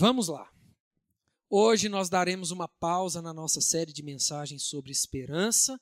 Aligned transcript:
Vamos 0.00 0.28
lá. 0.28 0.48
Hoje 1.50 1.88
nós 1.88 2.08
daremos 2.08 2.52
uma 2.52 2.68
pausa 2.68 3.20
na 3.20 3.34
nossa 3.34 3.60
série 3.60 3.92
de 3.92 4.00
mensagens 4.00 4.62
sobre 4.62 4.92
esperança 4.92 5.76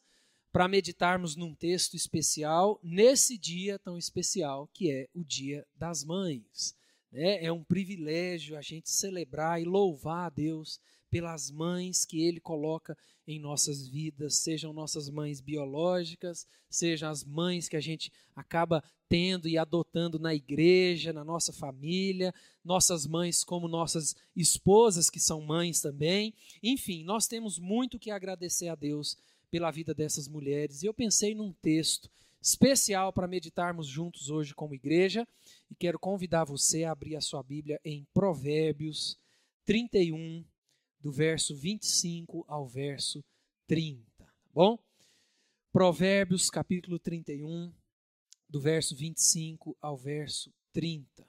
para 0.50 0.66
meditarmos 0.66 1.36
num 1.36 1.54
texto 1.54 1.94
especial 1.96 2.80
nesse 2.82 3.36
dia 3.36 3.78
tão 3.78 3.98
especial 3.98 4.70
que 4.72 4.90
é 4.90 5.06
o 5.12 5.22
Dia 5.22 5.66
das 5.74 6.02
Mães. 6.02 6.74
Né? 7.12 7.44
É 7.44 7.52
um 7.52 7.62
privilégio 7.62 8.56
a 8.56 8.62
gente 8.62 8.88
celebrar 8.88 9.60
e 9.60 9.66
louvar 9.66 10.28
a 10.28 10.30
Deus 10.30 10.80
pelas 11.10 11.50
mães 11.50 12.06
que 12.06 12.22
Ele 12.22 12.40
coloca 12.40 12.96
em 13.26 13.40
nossas 13.40 13.88
vidas, 13.88 14.36
sejam 14.36 14.72
nossas 14.72 15.10
mães 15.10 15.40
biológicas, 15.40 16.46
sejam 16.70 17.10
as 17.10 17.24
mães 17.24 17.68
que 17.68 17.76
a 17.76 17.80
gente 17.80 18.12
acaba 18.34 18.82
tendo 19.08 19.48
e 19.48 19.58
adotando 19.58 20.18
na 20.18 20.34
igreja, 20.34 21.12
na 21.12 21.24
nossa 21.24 21.52
família, 21.52 22.32
nossas 22.64 23.06
mães 23.06 23.42
como 23.42 23.66
nossas 23.66 24.14
esposas 24.34 25.10
que 25.10 25.18
são 25.18 25.40
mães 25.40 25.80
também. 25.80 26.34
Enfim, 26.62 27.04
nós 27.04 27.26
temos 27.26 27.58
muito 27.58 27.98
que 27.98 28.10
agradecer 28.10 28.68
a 28.68 28.74
Deus 28.74 29.16
pela 29.50 29.70
vida 29.70 29.94
dessas 29.94 30.28
mulheres. 30.28 30.82
E 30.82 30.86
eu 30.86 30.94
pensei 30.94 31.34
num 31.34 31.52
texto 31.52 32.10
especial 32.40 33.12
para 33.12 33.26
meditarmos 33.26 33.88
juntos 33.88 34.30
hoje 34.30 34.54
como 34.54 34.74
igreja 34.74 35.26
e 35.68 35.74
quero 35.74 35.98
convidar 35.98 36.44
você 36.44 36.84
a 36.84 36.92
abrir 36.92 37.16
a 37.16 37.20
sua 37.20 37.42
Bíblia 37.42 37.80
em 37.84 38.06
Provérbios 38.14 39.18
31, 39.64 40.44
do 41.00 41.12
verso 41.12 41.54
25 41.54 42.44
ao 42.48 42.66
verso 42.66 43.24
30, 43.66 44.04
tá 44.16 44.32
bom? 44.52 44.78
Provérbios 45.72 46.48
capítulo 46.48 46.98
31, 46.98 47.72
do 48.48 48.60
verso 48.60 48.96
25 48.96 49.76
ao 49.80 49.96
verso 49.96 50.52
30. 50.72 51.28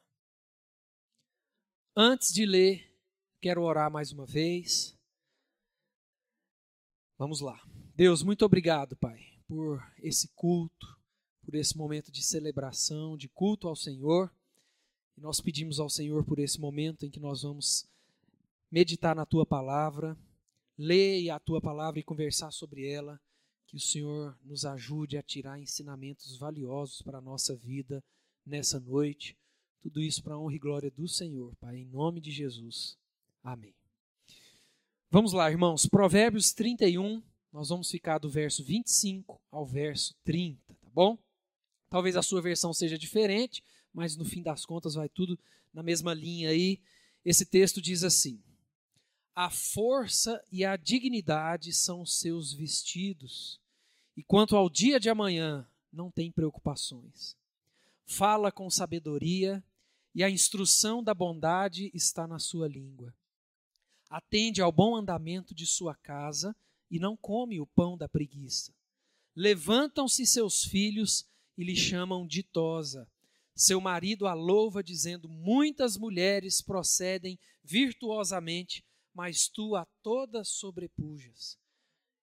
Antes 1.95 2.31
de 2.31 2.45
ler, 2.45 2.93
quero 3.41 3.63
orar 3.63 3.91
mais 3.91 4.11
uma 4.11 4.25
vez. 4.25 4.95
Vamos 7.17 7.41
lá. 7.41 7.59
Deus, 7.95 8.21
muito 8.21 8.45
obrigado, 8.45 8.95
Pai, 8.95 9.33
por 9.47 9.83
esse 9.97 10.27
culto, 10.35 10.95
por 11.43 11.55
esse 11.55 11.75
momento 11.75 12.11
de 12.11 12.21
celebração, 12.21 13.17
de 13.17 13.27
culto 13.27 13.67
ao 13.67 13.75
Senhor. 13.75 14.31
E 15.17 15.21
nós 15.21 15.41
pedimos 15.41 15.79
ao 15.79 15.89
Senhor 15.89 16.23
por 16.23 16.37
esse 16.37 16.59
momento 16.59 17.05
em 17.05 17.09
que 17.09 17.19
nós 17.19 17.41
vamos 17.41 17.89
meditar 18.71 19.15
na 19.15 19.25
tua 19.25 19.45
palavra, 19.45 20.17
ler 20.77 21.29
a 21.29 21.39
tua 21.39 21.61
palavra 21.61 21.99
e 21.99 22.03
conversar 22.03 22.51
sobre 22.51 22.87
ela 22.87 23.19
que 23.67 23.75
o 23.75 23.79
Senhor 23.79 24.37
nos 24.43 24.65
ajude 24.65 25.17
a 25.17 25.23
tirar 25.23 25.59
ensinamentos 25.59 26.37
valiosos 26.37 27.01
para 27.01 27.17
a 27.17 27.21
nossa 27.21 27.55
vida 27.55 28.03
nessa 28.45 28.79
noite. 28.79 29.37
Tudo 29.81 30.01
isso 30.01 30.23
para 30.23 30.35
a 30.35 30.39
honra 30.39 30.55
e 30.55 30.59
glória 30.59 30.91
do 30.91 31.07
Senhor, 31.07 31.53
Pai, 31.57 31.77
em 31.77 31.85
nome 31.85 32.21
de 32.21 32.31
Jesus. 32.31 32.97
Amém. 33.43 33.75
Vamos 35.09 35.33
lá, 35.33 35.49
irmãos. 35.49 35.85
Provérbios 35.85 36.53
31, 36.53 37.21
nós 37.51 37.69
vamos 37.69 37.89
ficar 37.89 38.19
do 38.19 38.29
verso 38.29 38.63
25 38.63 39.41
ao 39.51 39.65
verso 39.65 40.15
30, 40.23 40.73
tá 40.75 40.89
bom? 40.93 41.17
Talvez 41.89 42.15
a 42.15 42.21
sua 42.21 42.41
versão 42.41 42.73
seja 42.73 42.97
diferente, 42.97 43.63
mas 43.93 44.15
no 44.15 44.25
fim 44.25 44.41
das 44.41 44.65
contas 44.65 44.95
vai 44.95 45.09
tudo 45.09 45.39
na 45.73 45.81
mesma 45.81 46.13
linha 46.13 46.49
aí. 46.49 46.81
Esse 47.23 47.45
texto 47.45 47.81
diz 47.81 48.03
assim: 48.03 48.41
a 49.37 49.51
força 49.51 50.43
e 50.51 50.65
a 50.65 50.75
dignidade 50.75 51.71
são 51.71 52.03
seus 52.03 52.51
vestidos, 52.51 53.59
e 54.15 54.23
quanto 54.23 54.55
ao 54.55 54.67
dia 54.67 54.99
de 54.99 55.11
amanhã, 55.11 55.63
não 55.93 56.09
tem 56.09 56.31
preocupações. 56.31 57.37
Fala 58.03 58.51
com 58.51 58.67
sabedoria, 58.67 59.63
e 60.15 60.23
a 60.23 60.29
instrução 60.29 61.03
da 61.03 61.13
bondade 61.13 61.91
está 61.93 62.25
na 62.25 62.39
sua 62.39 62.67
língua. 62.67 63.13
Atende 64.09 64.59
ao 64.59 64.71
bom 64.71 64.95
andamento 64.95 65.53
de 65.53 65.67
sua 65.67 65.93
casa, 65.93 66.55
e 66.89 66.97
não 66.97 67.15
come 67.15 67.61
o 67.61 67.67
pão 67.67 67.95
da 67.95 68.09
preguiça. 68.09 68.73
Levantam-se 69.35 70.25
seus 70.25 70.63
filhos 70.63 71.27
e 71.55 71.63
lhe 71.63 71.75
chamam 71.75 72.25
ditosa. 72.25 73.07
Seu 73.53 73.79
marido 73.79 74.25
a 74.25 74.33
louva, 74.33 74.83
dizendo: 74.83 75.29
Muitas 75.29 75.95
mulheres 75.95 76.59
procedem 76.59 77.37
virtuosamente 77.63 78.83
mas 79.17 79.47
tu 79.47 79.75
a 79.75 79.83
todas 80.03 80.47
sobrepujas. 80.47 81.57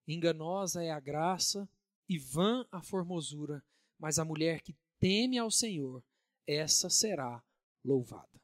Enganosa 0.07 0.81
é 0.81 0.91
a 0.91 0.99
graça 0.99 1.67
e 2.07 2.17
vã 2.17 2.65
a 2.71 2.81
formosura, 2.81 3.61
mas 3.99 4.17
a 4.17 4.23
mulher 4.23 4.61
que 4.61 4.73
teme 4.97 5.37
ao 5.37 5.51
Senhor, 5.51 6.01
essa 6.47 6.89
será 6.89 7.43
louvada. 7.83 8.41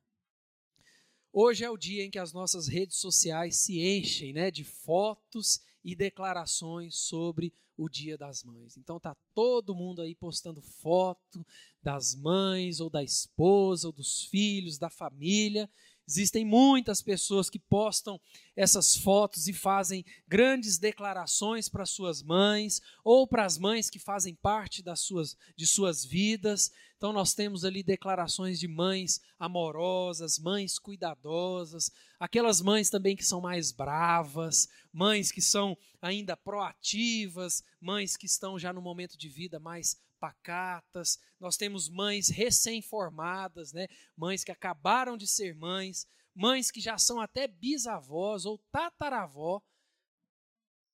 Hoje 1.31 1.63
é 1.63 1.69
o 1.69 1.77
dia 1.77 2.03
em 2.03 2.11
que 2.11 2.19
as 2.19 2.33
nossas 2.33 2.67
redes 2.67 2.97
sociais 2.97 3.55
se 3.55 3.79
enchem 3.79 4.33
né, 4.33 4.51
de 4.51 4.65
fotos 4.65 5.61
e 5.81 5.95
declarações 5.95 6.97
sobre 6.97 7.53
o 7.77 7.87
Dia 7.87 8.17
das 8.17 8.43
Mães. 8.43 8.75
Então 8.75 8.99
tá 8.99 9.15
todo 9.33 9.73
mundo 9.73 10.01
aí 10.01 10.13
postando 10.13 10.61
foto 10.61 11.47
das 11.81 12.13
mães 12.15 12.81
ou 12.81 12.89
da 12.89 13.01
esposa 13.01 13.87
ou 13.87 13.93
dos 13.93 14.25
filhos, 14.25 14.77
da 14.77 14.89
família, 14.89 15.69
Existem 16.07 16.43
muitas 16.43 17.01
pessoas 17.01 17.49
que 17.49 17.59
postam 17.59 18.19
essas 18.55 18.95
fotos 18.95 19.47
e 19.47 19.53
fazem 19.53 20.05
grandes 20.27 20.77
declarações 20.77 21.69
para 21.69 21.85
suas 21.85 22.21
mães 22.21 22.81
ou 23.03 23.25
para 23.25 23.45
as 23.45 23.57
mães 23.57 23.89
que 23.89 23.99
fazem 23.99 24.35
parte 24.35 24.83
das 24.83 24.99
suas, 25.01 25.37
de 25.55 25.65
suas 25.65 26.03
vidas. 26.03 26.71
Então 26.97 27.13
nós 27.13 27.33
temos 27.33 27.63
ali 27.63 27.81
declarações 27.81 28.59
de 28.59 28.67
mães 28.67 29.21
amorosas, 29.39 30.37
mães 30.37 30.77
cuidadosas, 30.77 31.91
aquelas 32.19 32.61
mães 32.61 32.89
também 32.89 33.15
que 33.15 33.25
são 33.25 33.39
mais 33.39 33.71
bravas, 33.71 34.67
mães 34.91 35.31
que 35.31 35.41
são 35.41 35.77
ainda 36.01 36.35
proativas, 36.35 37.63
mães 37.79 38.17
que 38.17 38.25
estão 38.25 38.59
já 38.59 38.73
no 38.73 38.81
momento 38.81 39.17
de 39.17 39.29
vida 39.29 39.59
mais 39.59 39.97
pacatas, 40.21 41.19
nós 41.39 41.57
temos 41.57 41.89
mães 41.89 42.29
recém-formadas, 42.29 43.73
né? 43.73 43.87
mães 44.15 44.43
que 44.43 44.51
acabaram 44.51 45.17
de 45.17 45.25
ser 45.25 45.55
mães, 45.55 46.07
mães 46.35 46.69
que 46.69 46.79
já 46.79 46.95
são 46.99 47.19
até 47.19 47.47
bisavós 47.47 48.45
ou 48.45 48.59
tataravó. 48.71 49.59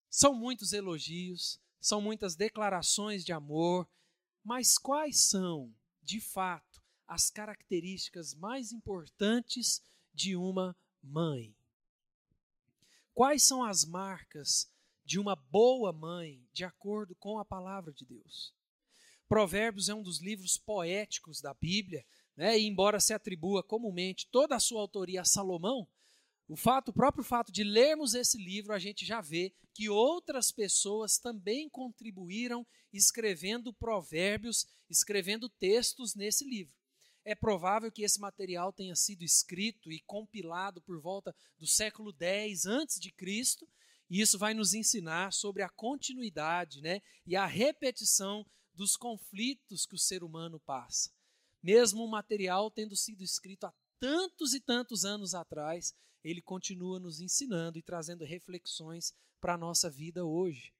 São 0.09 0.33
muitos 0.33 0.71
elogios, 0.71 1.59
são 1.81 1.99
muitas 1.99 2.37
declarações 2.37 3.25
de 3.25 3.33
amor, 3.33 3.85
mas 4.41 4.77
quais 4.77 5.19
são, 5.19 5.75
de 6.01 6.21
fato, 6.21 6.81
as 7.05 7.29
características 7.29 8.33
mais 8.33 8.71
importantes 8.71 9.83
de 10.13 10.37
uma 10.37 10.73
mãe? 11.03 11.53
Quais 13.13 13.43
são 13.43 13.61
as 13.61 13.83
marcas 13.83 14.71
de 15.03 15.19
uma 15.19 15.35
boa 15.35 15.91
mãe, 15.91 16.41
de 16.53 16.63
acordo 16.63 17.13
com 17.15 17.39
a 17.39 17.45
palavra 17.45 17.91
de 17.91 18.05
Deus? 18.05 18.56
Provérbios 19.27 19.89
é 19.89 19.93
um 19.93 20.01
dos 20.01 20.21
livros 20.21 20.57
poéticos 20.57 21.41
da 21.41 21.53
Bíblia, 21.53 22.05
né? 22.35 22.57
e 22.57 22.65
embora 22.65 22.99
se 22.99 23.13
atribua 23.13 23.61
comumente 23.61 24.27
toda 24.31 24.55
a 24.55 24.59
sua 24.59 24.81
autoria 24.81 25.21
a 25.21 25.25
Salomão, 25.25 25.87
o 26.47 26.55
fato, 26.55 26.89
o 26.89 26.93
próprio 26.93 27.25
fato 27.25 27.51
de 27.51 27.61
lermos 27.61 28.13
esse 28.13 28.37
livro, 28.37 28.73
a 28.73 28.79
gente 28.79 29.05
já 29.05 29.19
vê 29.19 29.53
que 29.73 29.89
outras 29.89 30.49
pessoas 30.49 31.17
também 31.17 31.69
contribuíram 31.69 32.65
escrevendo 32.93 33.73
provérbios, 33.73 34.65
escrevendo 34.89 35.49
textos 35.49 36.15
nesse 36.15 36.47
livro. 36.47 36.73
É 37.25 37.35
provável 37.35 37.91
que 37.91 38.01
esse 38.01 38.17
material 38.21 38.71
tenha 38.71 38.95
sido 38.95 39.23
escrito 39.23 39.91
e 39.91 39.99
compilado 39.99 40.81
por 40.81 41.01
volta 41.01 41.35
do 41.57 41.67
século 41.67 42.15
X 42.17 42.65
antes 42.65 42.97
de 42.97 43.11
Cristo, 43.11 43.67
e 44.09 44.21
isso 44.21 44.39
vai 44.39 44.53
nos 44.53 44.73
ensinar 44.73 45.33
sobre 45.33 45.61
a 45.61 45.67
continuidade, 45.67 46.81
né, 46.81 47.01
e 47.25 47.35
a 47.35 47.45
repetição 47.45 48.45
dos 48.77 48.95
conflitos 48.95 49.85
que 49.85 49.95
o 49.95 49.99
ser 49.99 50.23
humano 50.23 50.59
passa. 50.59 51.11
Mesmo 51.61 52.03
o 52.03 52.09
material 52.09 52.69
tendo 52.69 52.95
sido 52.95 53.23
escrito 53.23 53.65
há 53.65 53.73
tantos 53.99 54.53
e 54.53 54.59
tantos 54.59 55.03
anos 55.03 55.33
atrás, 55.33 55.95
ele 56.23 56.41
continua 56.41 56.99
nos 56.99 57.19
ensinando 57.19 57.79
e 57.79 57.81
trazendo 57.81 58.23
reflexões 58.23 59.13
para 59.41 59.55
a 59.55 59.57
nossa 59.57 59.89
vida 59.89 60.23
hoje. 60.23 60.71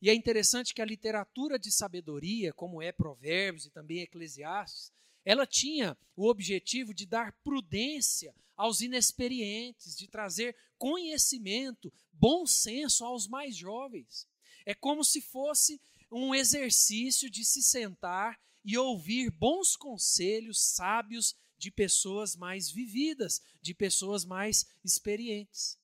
E 0.00 0.08
é 0.08 0.14
interessante 0.14 0.72
que 0.72 0.80
a 0.80 0.86
literatura 0.86 1.58
de 1.58 1.72
sabedoria, 1.72 2.52
como 2.52 2.80
é 2.80 2.92
Provérbios 2.92 3.66
e 3.66 3.70
também 3.70 4.02
Eclesiastes, 4.02 4.92
ela 5.24 5.46
tinha 5.46 5.98
o 6.14 6.28
objetivo 6.28 6.94
de 6.94 7.06
dar 7.06 7.32
prudência 7.42 8.32
aos 8.56 8.80
inexperientes, 8.80 9.96
de 9.96 10.06
trazer 10.06 10.56
conhecimento, 10.78 11.92
bom 12.12 12.46
senso 12.46 13.04
aos 13.04 13.26
mais 13.26 13.56
jovens. 13.56 14.28
É 14.64 14.74
como 14.74 15.04
se 15.04 15.20
fosse 15.20 15.80
um 16.10 16.34
exercício 16.34 17.30
de 17.30 17.44
se 17.44 17.62
sentar 17.62 18.38
e 18.64 18.76
ouvir 18.76 19.30
bons 19.30 19.76
conselhos 19.76 20.60
sábios 20.60 21.34
de 21.58 21.70
pessoas 21.70 22.36
mais 22.36 22.70
vividas, 22.70 23.40
de 23.60 23.74
pessoas 23.74 24.24
mais 24.24 24.66
experientes. 24.84 25.78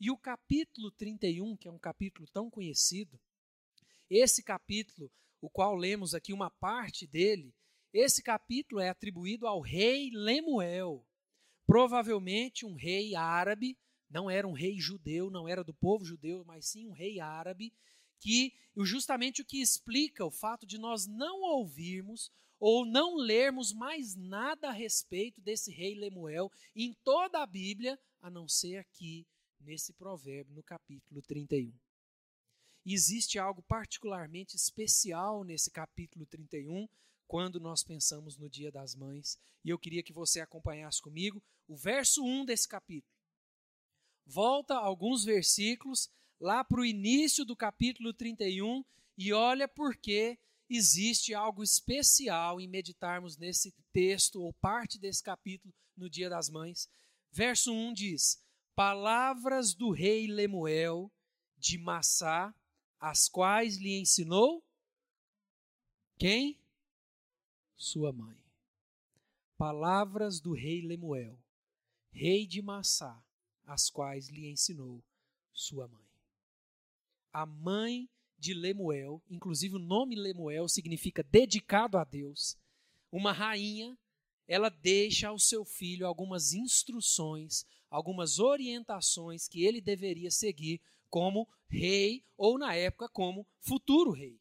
E 0.00 0.10
o 0.10 0.16
capítulo 0.16 0.90
31, 0.90 1.56
que 1.56 1.68
é 1.68 1.70
um 1.70 1.78
capítulo 1.78 2.26
tão 2.32 2.50
conhecido, 2.50 3.20
esse 4.10 4.42
capítulo, 4.42 5.10
o 5.40 5.48
qual 5.48 5.74
lemos 5.74 6.14
aqui 6.14 6.32
uma 6.32 6.50
parte 6.50 7.06
dele, 7.06 7.54
esse 7.92 8.22
capítulo 8.22 8.80
é 8.80 8.88
atribuído 8.88 9.46
ao 9.46 9.60
rei 9.60 10.10
Lemuel. 10.12 11.06
provavelmente 11.66 12.66
um 12.66 12.74
rei 12.74 13.14
árabe, 13.14 13.78
não 14.10 14.28
era 14.30 14.46
um 14.46 14.52
rei 14.52 14.78
judeu, 14.78 15.30
não 15.30 15.48
era 15.48 15.64
do 15.64 15.72
povo 15.72 16.04
judeu, 16.04 16.44
mas 16.44 16.66
sim 16.66 16.86
um 16.86 16.92
rei 16.92 17.20
árabe, 17.20 17.72
que 18.22 18.54
justamente 18.76 19.42
o 19.42 19.44
que 19.44 19.60
explica 19.60 20.24
o 20.24 20.30
fato 20.30 20.64
de 20.64 20.78
nós 20.78 21.08
não 21.08 21.42
ouvirmos 21.42 22.30
ou 22.60 22.86
não 22.86 23.16
lermos 23.16 23.72
mais 23.72 24.14
nada 24.14 24.68
a 24.68 24.72
respeito 24.72 25.40
desse 25.40 25.72
rei 25.72 25.96
Lemuel 25.96 26.48
em 26.74 26.94
toda 27.02 27.42
a 27.42 27.46
Bíblia, 27.46 27.98
a 28.20 28.30
não 28.30 28.46
ser 28.46 28.76
aqui 28.76 29.26
nesse 29.60 29.92
provérbio, 29.92 30.54
no 30.54 30.62
capítulo 30.62 31.20
31. 31.22 31.74
E 32.84 32.94
existe 32.94 33.40
algo 33.40 33.60
particularmente 33.62 34.54
especial 34.54 35.42
nesse 35.42 35.70
capítulo 35.70 36.24
31, 36.26 36.88
quando 37.26 37.58
nós 37.58 37.82
pensamos 37.82 38.36
no 38.36 38.48
Dia 38.48 38.70
das 38.70 38.94
Mães, 38.94 39.36
e 39.64 39.70
eu 39.70 39.78
queria 39.78 40.02
que 40.02 40.12
você 40.12 40.40
acompanhasse 40.40 41.02
comigo 41.02 41.42
o 41.66 41.76
verso 41.76 42.22
1 42.24 42.44
desse 42.44 42.68
capítulo. 42.68 43.12
Volta 44.24 44.76
alguns 44.76 45.24
versículos 45.24 46.08
lá 46.42 46.64
para 46.64 46.80
o 46.80 46.84
início 46.84 47.44
do 47.44 47.54
capítulo 47.54 48.12
31 48.12 48.84
e 49.16 49.32
olha 49.32 49.68
porque 49.68 50.36
existe 50.68 51.32
algo 51.32 51.62
especial 51.62 52.60
em 52.60 52.66
meditarmos 52.66 53.36
nesse 53.36 53.72
texto 53.92 54.42
ou 54.42 54.52
parte 54.54 54.98
desse 54.98 55.22
capítulo 55.22 55.72
no 55.96 56.10
Dia 56.10 56.28
das 56.28 56.50
Mães. 56.50 56.90
Verso 57.30 57.72
1 57.72 57.92
diz: 57.92 58.42
Palavras 58.74 59.72
do 59.72 59.92
rei 59.92 60.26
Lemuel 60.26 61.12
de 61.56 61.78
Massá, 61.78 62.52
as 62.98 63.28
quais 63.28 63.76
lhe 63.76 64.00
ensinou 64.00 64.64
quem? 66.18 66.58
Sua 67.76 68.12
mãe. 68.12 68.36
Palavras 69.56 70.40
do 70.40 70.52
rei 70.52 70.82
Lemuel, 70.82 71.38
rei 72.10 72.48
de 72.48 72.60
Massá, 72.60 73.24
as 73.64 73.88
quais 73.88 74.28
lhe 74.28 74.48
ensinou 74.48 75.04
sua 75.52 75.86
mãe. 75.86 76.01
A 77.32 77.46
mãe 77.46 78.08
de 78.38 78.52
Lemuel, 78.52 79.22
inclusive 79.30 79.76
o 79.76 79.78
nome 79.78 80.16
Lemuel 80.16 80.68
significa 80.68 81.22
dedicado 81.22 81.96
a 81.96 82.04
Deus, 82.04 82.58
uma 83.10 83.32
rainha, 83.32 83.96
ela 84.46 84.68
deixa 84.68 85.28
ao 85.28 85.38
seu 85.38 85.64
filho 85.64 86.06
algumas 86.06 86.52
instruções, 86.52 87.64
algumas 87.88 88.38
orientações 88.38 89.48
que 89.48 89.64
ele 89.64 89.80
deveria 89.80 90.30
seguir 90.30 90.80
como 91.08 91.48
rei 91.68 92.24
ou, 92.36 92.58
na 92.58 92.74
época, 92.74 93.08
como 93.08 93.46
futuro 93.60 94.10
rei. 94.10 94.40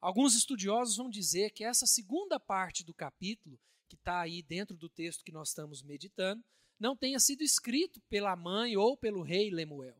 Alguns 0.00 0.34
estudiosos 0.34 0.96
vão 0.96 1.10
dizer 1.10 1.50
que 1.50 1.64
essa 1.64 1.86
segunda 1.86 2.40
parte 2.40 2.84
do 2.84 2.94
capítulo, 2.94 3.60
que 3.88 3.96
está 3.96 4.20
aí 4.20 4.42
dentro 4.42 4.76
do 4.76 4.88
texto 4.88 5.24
que 5.24 5.32
nós 5.32 5.50
estamos 5.50 5.82
meditando, 5.82 6.44
não 6.78 6.96
tenha 6.96 7.18
sido 7.18 7.42
escrito 7.42 8.00
pela 8.08 8.34
mãe 8.34 8.76
ou 8.76 8.96
pelo 8.96 9.22
rei 9.22 9.50
Lemuel. 9.50 9.96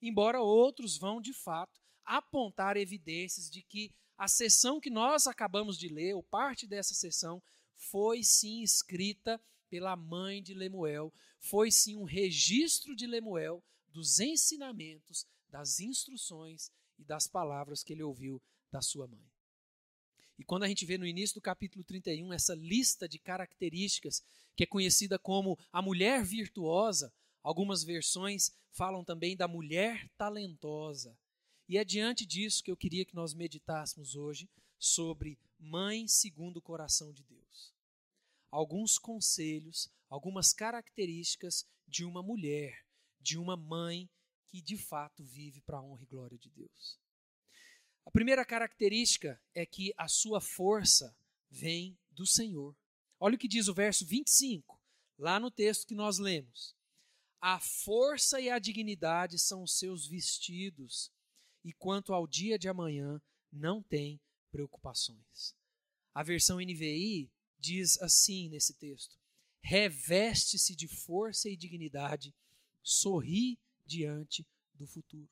Embora 0.00 0.40
outros 0.40 0.96
vão, 0.96 1.20
de 1.20 1.32
fato, 1.32 1.80
apontar 2.04 2.76
evidências 2.76 3.50
de 3.50 3.62
que 3.62 3.92
a 4.16 4.28
sessão 4.28 4.80
que 4.80 4.90
nós 4.90 5.26
acabamos 5.26 5.78
de 5.78 5.88
ler, 5.88 6.14
ou 6.14 6.22
parte 6.22 6.66
dessa 6.66 6.94
sessão, 6.94 7.42
foi 7.74 8.22
sim 8.22 8.62
escrita 8.62 9.40
pela 9.68 9.96
mãe 9.96 10.42
de 10.42 10.52
Lemuel, 10.52 11.12
foi 11.38 11.70
sim 11.70 11.96
um 11.96 12.04
registro 12.04 12.94
de 12.94 13.06
Lemuel 13.06 13.62
dos 13.88 14.20
ensinamentos 14.20 15.26
das 15.48 15.80
instruções 15.80 16.70
e 16.98 17.04
das 17.04 17.26
palavras 17.26 17.82
que 17.82 17.92
ele 17.92 18.02
ouviu 18.02 18.42
da 18.70 18.82
sua 18.82 19.06
mãe. 19.06 19.30
E 20.38 20.44
quando 20.44 20.62
a 20.62 20.68
gente 20.68 20.86
vê 20.86 20.96
no 20.96 21.06
início 21.06 21.34
do 21.34 21.40
capítulo 21.40 21.84
31 21.84 22.32
essa 22.32 22.54
lista 22.54 23.08
de 23.08 23.18
características 23.18 24.22
que 24.56 24.64
é 24.64 24.66
conhecida 24.66 25.18
como 25.18 25.58
a 25.72 25.82
mulher 25.82 26.24
virtuosa, 26.24 27.12
algumas 27.42 27.82
versões 27.82 28.52
falam 28.72 29.04
também 29.04 29.36
da 29.36 29.48
mulher 29.48 30.08
talentosa. 30.16 31.16
E 31.68 31.78
é 31.78 31.84
diante 31.84 32.26
disso 32.26 32.62
que 32.62 32.70
eu 32.70 32.76
queria 32.76 33.04
que 33.04 33.14
nós 33.14 33.34
meditássemos 33.34 34.14
hoje 34.14 34.48
sobre 34.78 35.38
mãe 35.58 36.08
segundo 36.08 36.56
o 36.56 36.62
coração 36.62 37.12
de 37.12 37.22
Deus. 37.22 37.72
Alguns 38.50 38.98
conselhos, 38.98 39.88
algumas 40.08 40.52
características 40.52 41.66
de 41.86 42.04
uma 42.04 42.22
mulher, 42.22 42.84
de 43.20 43.38
uma 43.38 43.56
mãe 43.56 44.08
que 44.48 44.60
de 44.60 44.76
fato 44.76 45.22
vive 45.22 45.60
para 45.60 45.78
a 45.78 45.82
honra 45.82 46.02
e 46.02 46.06
glória 46.06 46.38
de 46.38 46.50
Deus. 46.50 46.98
A 48.04 48.10
primeira 48.10 48.44
característica 48.44 49.40
é 49.54 49.64
que 49.64 49.94
a 49.96 50.08
sua 50.08 50.40
força 50.40 51.16
vem 51.48 51.96
do 52.10 52.26
Senhor. 52.26 52.74
Olha 53.20 53.36
o 53.36 53.38
que 53.38 53.46
diz 53.46 53.68
o 53.68 53.74
verso 53.74 54.04
25, 54.04 54.80
lá 55.18 55.38
no 55.38 55.50
texto 55.50 55.86
que 55.86 55.94
nós 55.94 56.18
lemos. 56.18 56.74
A 57.40 57.58
força 57.58 58.38
e 58.38 58.50
a 58.50 58.58
dignidade 58.58 59.38
são 59.38 59.62
os 59.62 59.78
seus 59.78 60.06
vestidos, 60.06 61.10
e 61.64 61.72
quanto 61.72 62.12
ao 62.12 62.26
dia 62.26 62.58
de 62.58 62.68
amanhã, 62.68 63.20
não 63.50 63.82
tem 63.82 64.20
preocupações. 64.50 65.54
A 66.12 66.22
versão 66.22 66.58
NVI 66.58 67.30
diz 67.58 68.00
assim 68.02 68.50
nesse 68.50 68.74
texto: 68.74 69.16
reveste-se 69.62 70.76
de 70.76 70.86
força 70.86 71.48
e 71.48 71.56
dignidade, 71.56 72.34
sorri 72.82 73.58
diante 73.86 74.46
do 74.74 74.86
futuro. 74.86 75.28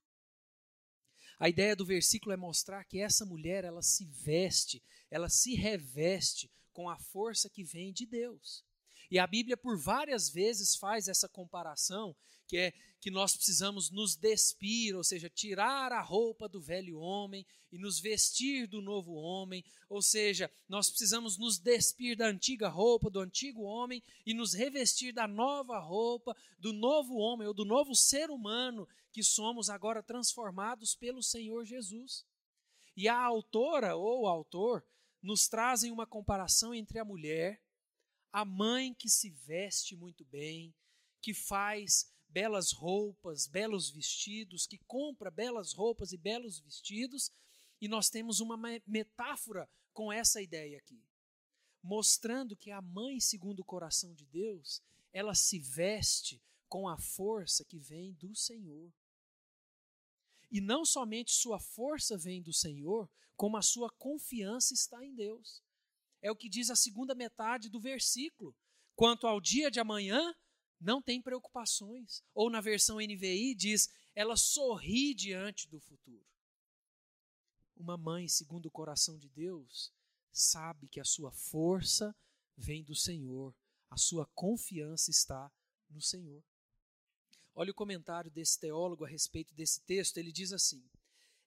A 1.39 1.49
ideia 1.49 1.77
do 1.77 1.85
versículo 1.85 2.33
é 2.33 2.37
mostrar 2.37 2.85
que 2.85 3.01
essa 3.01 3.25
mulher, 3.25 3.65
ela 3.65 3.83
se 3.83 4.07
veste, 4.07 4.83
ela 5.11 5.29
se 5.29 5.55
reveste 5.55 6.51
com 6.73 6.89
a 6.89 6.99
força 6.99 7.49
que 7.51 7.63
vem 7.63 7.93
de 7.93 8.07
Deus. 8.07 8.65
E 9.11 9.19
a 9.19 9.27
Bíblia 9.27 9.57
por 9.57 9.79
várias 9.79 10.29
vezes 10.31 10.77
faz 10.77 11.09
essa 11.09 11.29
comparação 11.29 12.15
que 12.49 12.57
é 12.57 12.73
que 13.01 13.11
nós 13.11 13.37
precisamos 13.37 13.91
nos 13.91 14.17
despir, 14.17 14.97
ou 14.97 15.05
seja, 15.05 15.31
tirar 15.31 15.93
a 15.93 16.01
roupa 16.01 16.49
do 16.49 16.61
velho 16.61 16.99
homem 16.99 17.47
e 17.71 17.79
nos 17.79 18.01
vestir 18.01 18.67
do 18.67 18.81
novo 18.81 19.13
homem, 19.13 19.63
ou 19.89 20.03
seja, 20.03 20.51
nós 20.69 20.89
precisamos 20.89 21.39
nos 21.39 21.59
despir 21.59 22.17
da 22.17 22.27
antiga 22.27 22.69
roupa, 22.69 23.09
do 23.09 23.21
antigo 23.21 23.63
homem 23.63 24.03
e 24.27 24.35
nos 24.35 24.55
revestir 24.55 25.13
da 25.13 25.29
nova 25.29 25.79
roupa, 25.79 26.35
do 26.59 26.73
novo 26.73 27.17
homem 27.19 27.47
ou 27.47 27.55
do 27.55 27.65
novo 27.65 27.95
ser 27.95 28.31
humano 28.31 28.89
que 29.13 29.23
somos 29.23 29.69
agora 29.69 30.03
transformados 30.03 30.97
pelo 30.97 31.23
Senhor 31.23 31.65
Jesus. 31.65 32.27
E 32.97 33.07
a 33.07 33.21
autora 33.21 33.95
ou 33.95 34.23
o 34.23 34.27
autor 34.27 34.85
nos 35.23 35.47
trazem 35.47 35.93
uma 35.93 36.07
comparação 36.07 36.75
entre 36.75 36.99
a 36.99 37.05
mulher, 37.05 37.61
a 38.39 38.45
mãe 38.45 38.95
que 38.95 39.09
se 39.09 39.31
veste 39.31 39.97
muito 39.97 40.25
bem, 40.25 40.73
que 41.21 41.35
faz 41.35 42.09
belas 42.29 42.71
roupas, 42.71 43.49
belos 43.49 43.91
vestidos, 43.91 44.65
que 44.65 44.79
compra 44.87 45.29
belas 45.29 45.73
roupas 45.73 46.13
e 46.13 46.17
belos 46.17 46.61
vestidos, 46.61 47.33
e 47.81 47.89
nós 47.89 48.09
temos 48.09 48.39
uma 48.39 48.57
metáfora 48.87 49.69
com 49.93 50.13
essa 50.13 50.41
ideia 50.41 50.79
aqui, 50.79 51.03
mostrando 51.83 52.57
que 52.57 52.71
a 52.71 52.81
mãe, 52.81 53.19
segundo 53.19 53.59
o 53.59 53.65
coração 53.65 54.15
de 54.15 54.25
Deus, 54.27 54.81
ela 55.13 55.35
se 55.35 55.59
veste 55.59 56.41
com 56.69 56.89
a 56.89 56.97
força 56.97 57.65
que 57.65 57.81
vem 57.81 58.13
do 58.13 58.37
Senhor. 58.37 58.93
E 60.49 60.61
não 60.61 60.85
somente 60.85 61.33
sua 61.33 61.59
força 61.59 62.17
vem 62.17 62.41
do 62.41 62.53
Senhor, 62.53 63.11
como 63.37 63.57
a 63.57 63.63
sua 63.63 63.91
confiança 63.91 64.75
está 64.75 65.05
em 65.05 65.13
Deus. 65.13 65.61
É 66.21 66.31
o 66.31 66.37
que 66.37 66.49
diz 66.49 66.71
a 66.71 66.77
segunda 66.77 67.15
metade 67.15 67.69
do 67.69 67.81
versículo. 67.81 68.55
Quanto 68.95 69.27
ao 69.27 69.41
dia 69.41 69.71
de 69.71 69.79
amanhã, 69.79 70.35
não 70.81 71.01
tem 71.01 71.23
preocupações. 71.23 72.23
Ou 72.35 72.51
na 72.51 72.61
versão 72.61 72.97
NVI 72.97 73.55
diz, 73.55 73.89
ela 74.15 74.37
sorri 74.37 75.15
diante 75.15 75.69
do 75.69 75.81
futuro. 75.81 76.27
Uma 77.77 77.97
mãe, 77.97 78.27
segundo 78.27 78.67
o 78.67 78.71
coração 78.71 79.17
de 79.17 79.29
Deus, 79.29 79.93
sabe 80.33 80.89
que 80.89 81.01
a 81.01 81.05
sua 81.05 81.31
força 81.31 82.15
vem 82.57 82.83
do 82.83 82.95
Senhor, 82.95 83.55
a 83.89 83.97
sua 83.97 84.27
confiança 84.35 85.11
está 85.11 85.51
no 85.89 86.01
Senhor. 86.01 86.43
Olha 87.55 87.71
o 87.71 87.75
comentário 87.75 88.31
desse 88.31 88.59
teólogo 88.59 89.05
a 89.05 89.09
respeito 89.09 89.55
desse 89.55 89.81
texto, 89.83 90.19
ele 90.19 90.33
diz 90.33 90.53
assim: 90.53 90.85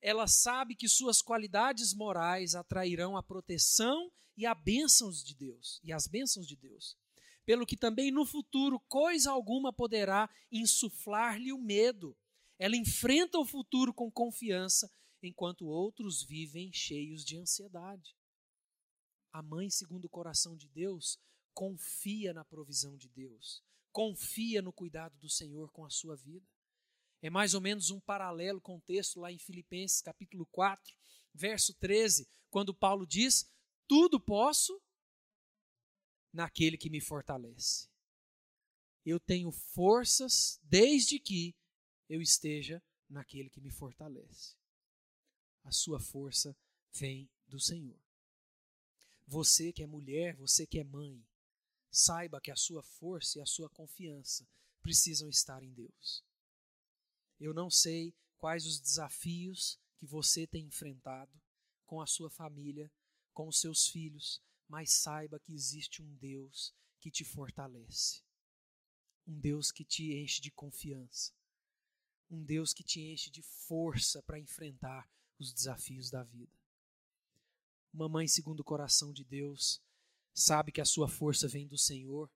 Ela 0.02 0.28
sabe 0.28 0.76
que 0.76 0.88
suas 0.88 1.22
qualidades 1.22 1.94
morais 1.94 2.56
atrairão 2.56 3.16
a 3.18 3.24
proteção 3.24 4.12
e 4.42 4.46
a 4.46 4.54
bênçãos 4.54 5.24
de 5.24 5.36
Deus, 5.36 5.80
e 5.84 5.94
as 5.94 6.08
bênçãos 6.08 6.48
de 6.48 6.56
Deus 6.56 6.98
pelo 7.46 7.66
que 7.66 7.76
também 7.76 8.12
no 8.12 8.26
futuro 8.26 8.80
coisa 8.88 9.32
alguma 9.32 9.74
poderá 9.74 10.30
insuflar-lhe 10.52 11.52
o 11.52 11.58
medo. 11.58 12.16
Ela 12.58 12.76
enfrenta 12.76 13.38
o 13.40 13.46
futuro 13.46 13.94
com 13.94 14.12
confiança, 14.12 14.92
enquanto 15.22 15.66
outros 15.66 16.24
vivem 16.24 16.72
cheios 16.72 17.26
de 17.26 17.38
ansiedade. 17.38 18.16
A 19.32 19.42
mãe, 19.42 19.70
segundo 19.70 20.06
o 20.06 20.10
coração 20.10 20.56
de 20.56 20.68
Deus, 20.70 21.20
confia 21.54 22.34
na 22.34 22.46
provisão 22.46 22.96
de 22.96 23.10
Deus, 23.10 23.64
confia 23.92 24.62
no 24.62 24.72
cuidado 24.72 25.18
do 25.18 25.30
Senhor 25.30 25.72
com 25.72 25.86
a 25.86 25.90
sua 25.90 26.16
vida. 26.16 26.48
É 27.22 27.30
mais 27.30 27.54
ou 27.54 27.62
menos 27.62 27.92
um 27.92 28.00
paralelo 28.00 28.62
com 28.62 28.78
o 28.78 28.82
texto 28.82 29.20
lá 29.20 29.32
em 29.32 29.38
Filipenses 29.38 30.02
capítulo 30.02 30.46
4, 30.48 30.96
verso 31.34 31.74
13, 31.76 32.28
quando 32.50 32.74
Paulo 32.74 33.06
diz: 33.06 33.50
Tudo 33.92 34.22
posso 34.22 34.82
naquele 36.32 36.78
que 36.78 36.90
me 36.90 37.02
fortalece. 37.02 37.90
eu 39.06 39.20
tenho 39.20 39.52
forças 39.52 40.62
desde 40.64 41.20
que 41.20 41.54
eu 42.08 42.22
esteja 42.22 42.82
naquele 43.10 43.50
que 43.50 43.60
me 43.60 43.70
fortalece. 43.70 44.56
A 45.66 45.74
sua 45.74 46.00
força 46.00 46.56
vem 46.94 47.30
do 47.46 47.60
Senhor. 47.60 48.00
Você 49.28 49.74
que 49.74 49.84
é 49.84 49.86
mulher, 49.86 50.38
você 50.38 50.66
que 50.66 50.80
é 50.80 50.86
mãe, 50.86 51.22
saiba 51.92 52.40
que 52.40 52.50
a 52.50 52.56
sua 52.56 52.82
força 52.82 53.40
e 53.40 53.42
a 53.42 53.46
sua 53.46 53.70
confiança 53.70 54.48
precisam 54.82 55.28
estar 55.28 55.62
em 55.64 55.74
Deus. 55.74 56.24
Eu 57.38 57.54
não 57.54 57.70
sei 57.70 58.16
quais 58.38 58.66
os 58.66 58.80
desafios 58.80 59.78
que 59.98 60.06
você 60.06 60.48
tem 60.48 60.66
enfrentado 60.66 61.38
com 61.86 62.00
a 62.00 62.08
sua 62.08 62.30
família, 62.30 62.90
com 63.34 63.48
os 63.48 63.60
seus 63.60 63.88
filhos, 63.88 64.42
mas 64.68 64.94
saiba 64.94 65.40
que 65.40 65.54
existe 65.54 66.02
um 66.02 66.16
Deus 66.16 66.74
que 67.00 67.12
te 67.12 67.24
fortalece. 67.24 68.22
Um 69.28 69.40
Deus 69.40 69.72
que 69.72 69.84
te 69.84 70.14
enche 70.14 70.42
de 70.42 70.52
confiança. 70.52 71.34
Um 72.30 72.44
Deus 72.44 72.74
que 72.74 72.84
te 72.84 73.02
enche 73.02 73.30
de 73.30 73.42
força 73.42 74.22
para 74.24 74.40
enfrentar 74.40 75.10
os 75.38 75.52
desafios 75.54 76.10
da 76.10 76.24
vida. 76.24 76.54
Uma 77.94 78.08
mãe 78.08 78.28
segundo 78.28 78.62
o 78.62 78.64
coração 78.64 79.12
de 79.12 79.24
Deus 79.24 79.82
sabe 80.34 80.72
que 80.72 80.80
a 80.80 80.86
sua 80.86 81.10
força 81.10 81.48
vem 81.48 81.68
do 81.68 81.78
Senhor, 81.78 82.32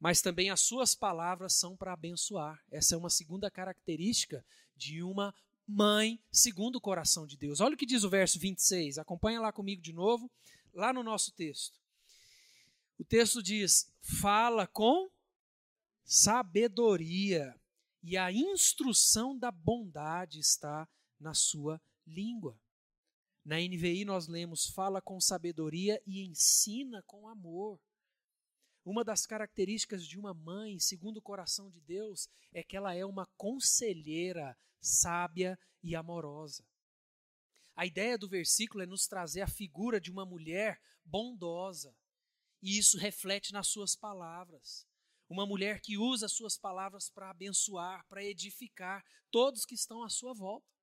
mas 0.00 0.20
também 0.20 0.50
as 0.50 0.60
suas 0.60 0.94
palavras 0.94 1.54
são 1.54 1.76
para 1.76 1.92
abençoar. 1.92 2.62
Essa 2.70 2.94
é 2.94 2.98
uma 2.98 3.10
segunda 3.10 3.50
característica 3.50 4.44
de 4.74 5.02
uma 5.02 5.34
mãe 5.66 6.20
segundo 6.30 6.76
o 6.76 6.80
coração 6.80 7.26
de 7.26 7.36
Deus. 7.36 7.60
Olha 7.60 7.74
o 7.74 7.76
que 7.76 7.86
diz 7.86 8.04
o 8.04 8.10
verso 8.10 8.38
26, 8.38 8.98
acompanha 8.98 9.40
lá 9.40 9.52
comigo 9.52 9.82
de 9.82 9.92
novo, 9.92 10.30
lá 10.72 10.92
no 10.92 11.02
nosso 11.02 11.32
texto. 11.32 11.80
O 12.98 13.04
texto 13.04 13.42
diz: 13.42 13.92
fala 14.00 14.66
com 14.66 15.10
sabedoria, 16.04 17.54
e 18.02 18.16
a 18.16 18.30
instrução 18.30 19.36
da 19.36 19.50
bondade 19.50 20.38
está 20.38 20.88
na 21.18 21.34
sua 21.34 21.80
língua. 22.06 22.58
Na 23.44 23.56
NVI 23.56 24.04
nós 24.04 24.28
lemos: 24.28 24.66
fala 24.68 25.00
com 25.00 25.20
sabedoria 25.20 26.00
e 26.06 26.24
ensina 26.24 27.02
com 27.02 27.28
amor. 27.28 27.80
Uma 28.86 29.02
das 29.02 29.26
características 29.26 30.06
de 30.06 30.16
uma 30.16 30.32
mãe, 30.32 30.78
segundo 30.78 31.16
o 31.16 31.22
coração 31.22 31.68
de 31.68 31.80
Deus, 31.80 32.28
é 32.52 32.62
que 32.62 32.76
ela 32.76 32.94
é 32.94 33.04
uma 33.04 33.26
conselheira 33.36 34.56
sábia 34.80 35.58
e 35.82 35.96
amorosa. 35.96 36.64
A 37.74 37.84
ideia 37.84 38.16
do 38.16 38.28
versículo 38.28 38.84
é 38.84 38.86
nos 38.86 39.08
trazer 39.08 39.40
a 39.40 39.48
figura 39.48 40.00
de 40.00 40.08
uma 40.08 40.24
mulher 40.24 40.80
bondosa, 41.04 41.96
e 42.62 42.78
isso 42.78 42.96
reflete 42.96 43.52
nas 43.52 43.66
suas 43.66 43.96
palavras. 43.96 44.86
Uma 45.28 45.44
mulher 45.44 45.80
que 45.80 45.98
usa 45.98 46.26
as 46.26 46.32
suas 46.32 46.56
palavras 46.56 47.10
para 47.10 47.28
abençoar, 47.28 48.06
para 48.06 48.22
edificar 48.22 49.04
todos 49.32 49.64
que 49.64 49.74
estão 49.74 50.04
à 50.04 50.08
sua 50.08 50.32
volta. 50.32 50.75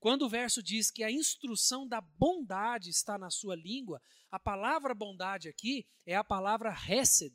Quando 0.00 0.22
o 0.22 0.28
verso 0.28 0.62
diz 0.62 0.90
que 0.90 1.02
a 1.02 1.10
instrução 1.10 1.86
da 1.86 2.00
bondade 2.00 2.88
está 2.88 3.18
na 3.18 3.30
sua 3.30 3.56
língua, 3.56 4.00
a 4.30 4.38
palavra 4.38 4.94
bondade 4.94 5.48
aqui 5.48 5.86
é 6.06 6.14
a 6.14 6.22
palavra 6.22 6.72
hesed. 6.88 7.34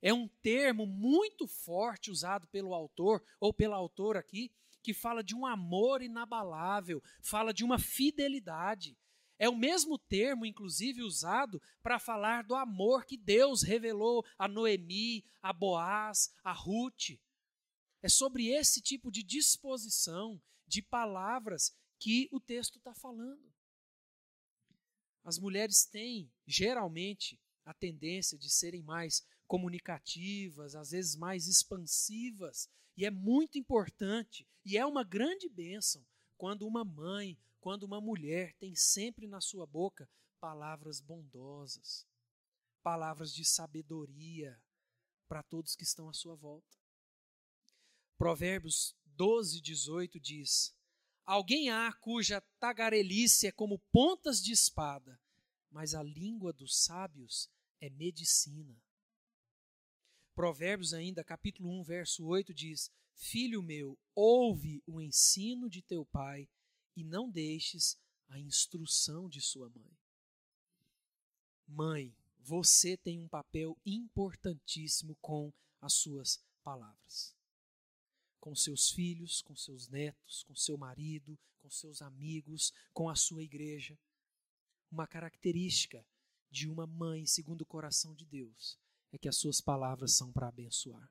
É 0.00 0.12
um 0.12 0.28
termo 0.28 0.86
muito 0.86 1.48
forte 1.48 2.10
usado 2.10 2.46
pelo 2.48 2.74
autor, 2.74 3.24
ou 3.40 3.52
pela 3.52 3.76
autora 3.76 4.20
aqui, 4.20 4.52
que 4.82 4.94
fala 4.94 5.24
de 5.24 5.34
um 5.34 5.44
amor 5.44 6.00
inabalável, 6.00 7.02
fala 7.20 7.52
de 7.52 7.64
uma 7.64 7.78
fidelidade. 7.78 8.96
É 9.38 9.48
o 9.48 9.56
mesmo 9.56 9.98
termo, 9.98 10.46
inclusive, 10.46 11.02
usado 11.02 11.60
para 11.82 11.98
falar 11.98 12.44
do 12.44 12.54
amor 12.54 13.04
que 13.04 13.16
Deus 13.16 13.62
revelou 13.62 14.24
a 14.38 14.46
Noemi, 14.46 15.24
a 15.42 15.52
Boaz, 15.52 16.32
a 16.44 16.52
Ruth. 16.52 17.18
É 18.00 18.08
sobre 18.08 18.46
esse 18.46 18.80
tipo 18.80 19.10
de 19.10 19.24
disposição, 19.24 20.40
de 20.68 20.80
palavras, 20.80 21.74
que 21.98 22.28
o 22.30 22.40
texto 22.40 22.78
está 22.78 22.94
falando. 22.94 23.52
As 25.24 25.38
mulheres 25.38 25.84
têm, 25.84 26.30
geralmente, 26.46 27.40
a 27.64 27.74
tendência 27.74 28.38
de 28.38 28.48
serem 28.48 28.82
mais 28.82 29.26
comunicativas, 29.46 30.74
às 30.74 30.90
vezes 30.90 31.16
mais 31.16 31.46
expansivas, 31.46 32.68
e 32.96 33.04
é 33.04 33.10
muito 33.10 33.58
importante 33.58 34.46
e 34.64 34.76
é 34.76 34.86
uma 34.86 35.04
grande 35.04 35.48
bênção 35.48 36.04
quando 36.36 36.66
uma 36.66 36.84
mãe, 36.84 37.38
quando 37.60 37.82
uma 37.82 38.00
mulher 38.00 38.54
tem 38.54 38.74
sempre 38.74 39.26
na 39.26 39.40
sua 39.40 39.66
boca 39.66 40.08
palavras 40.40 41.00
bondosas, 41.00 42.06
palavras 42.82 43.34
de 43.34 43.44
sabedoria 43.44 44.60
para 45.28 45.42
todos 45.42 45.74
que 45.74 45.84
estão 45.84 46.08
à 46.08 46.12
sua 46.12 46.36
volta. 46.36 46.78
Provérbios 48.16 48.96
12, 49.04 49.60
18 49.60 50.20
diz: 50.20 50.74
Alguém 51.26 51.70
há 51.70 51.92
cuja 51.92 52.40
tagarelice 52.60 53.48
é 53.48 53.52
como 53.52 53.80
pontas 53.90 54.40
de 54.40 54.52
espada, 54.52 55.20
mas 55.72 55.92
a 55.92 56.00
língua 56.00 56.52
dos 56.52 56.78
sábios 56.84 57.50
é 57.80 57.90
medicina. 57.90 58.80
Provérbios 60.36 60.94
ainda, 60.94 61.24
capítulo 61.24 61.68
1, 61.80 61.82
verso 61.82 62.24
8 62.24 62.54
diz: 62.54 62.92
Filho 63.12 63.60
meu, 63.60 63.98
ouve 64.14 64.80
o 64.86 65.00
ensino 65.00 65.68
de 65.68 65.82
teu 65.82 66.06
pai 66.06 66.48
e 66.94 67.02
não 67.02 67.28
deixes 67.28 67.98
a 68.28 68.38
instrução 68.38 69.28
de 69.28 69.40
sua 69.40 69.68
mãe. 69.68 69.98
Mãe, 71.66 72.16
você 72.38 72.96
tem 72.96 73.18
um 73.18 73.26
papel 73.26 73.76
importantíssimo 73.84 75.16
com 75.16 75.52
as 75.80 75.94
suas 75.94 76.40
palavras 76.62 77.35
com 78.46 78.54
seus 78.54 78.90
filhos, 78.92 79.42
com 79.42 79.56
seus 79.56 79.88
netos, 79.88 80.44
com 80.44 80.54
seu 80.54 80.78
marido, 80.78 81.36
com 81.60 81.68
seus 81.68 82.00
amigos, 82.00 82.72
com 82.94 83.08
a 83.08 83.16
sua 83.16 83.42
igreja. 83.42 83.98
Uma 84.88 85.04
característica 85.04 86.06
de 86.48 86.68
uma 86.68 86.86
mãe 86.86 87.26
segundo 87.26 87.62
o 87.62 87.66
coração 87.66 88.14
de 88.14 88.24
Deus 88.24 88.78
é 89.10 89.18
que 89.18 89.28
as 89.28 89.36
suas 89.36 89.60
palavras 89.60 90.12
são 90.12 90.30
para 90.30 90.46
abençoar. 90.46 91.10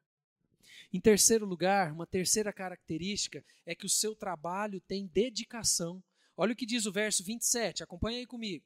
Em 0.93 1.01
terceiro 1.01 1.45
lugar, 1.45 1.91
uma 1.91 2.07
terceira 2.07 2.53
característica 2.53 3.43
é 3.65 3.75
que 3.75 3.85
o 3.85 3.89
seu 3.89 4.15
trabalho 4.15 4.79
tem 4.79 5.05
dedicação. 5.05 6.01
Olha 6.37 6.53
o 6.53 6.55
que 6.55 6.65
diz 6.65 6.85
o 6.85 6.91
verso 6.93 7.21
27, 7.21 7.83
acompanha 7.83 8.19
aí 8.19 8.25
comigo. 8.25 8.65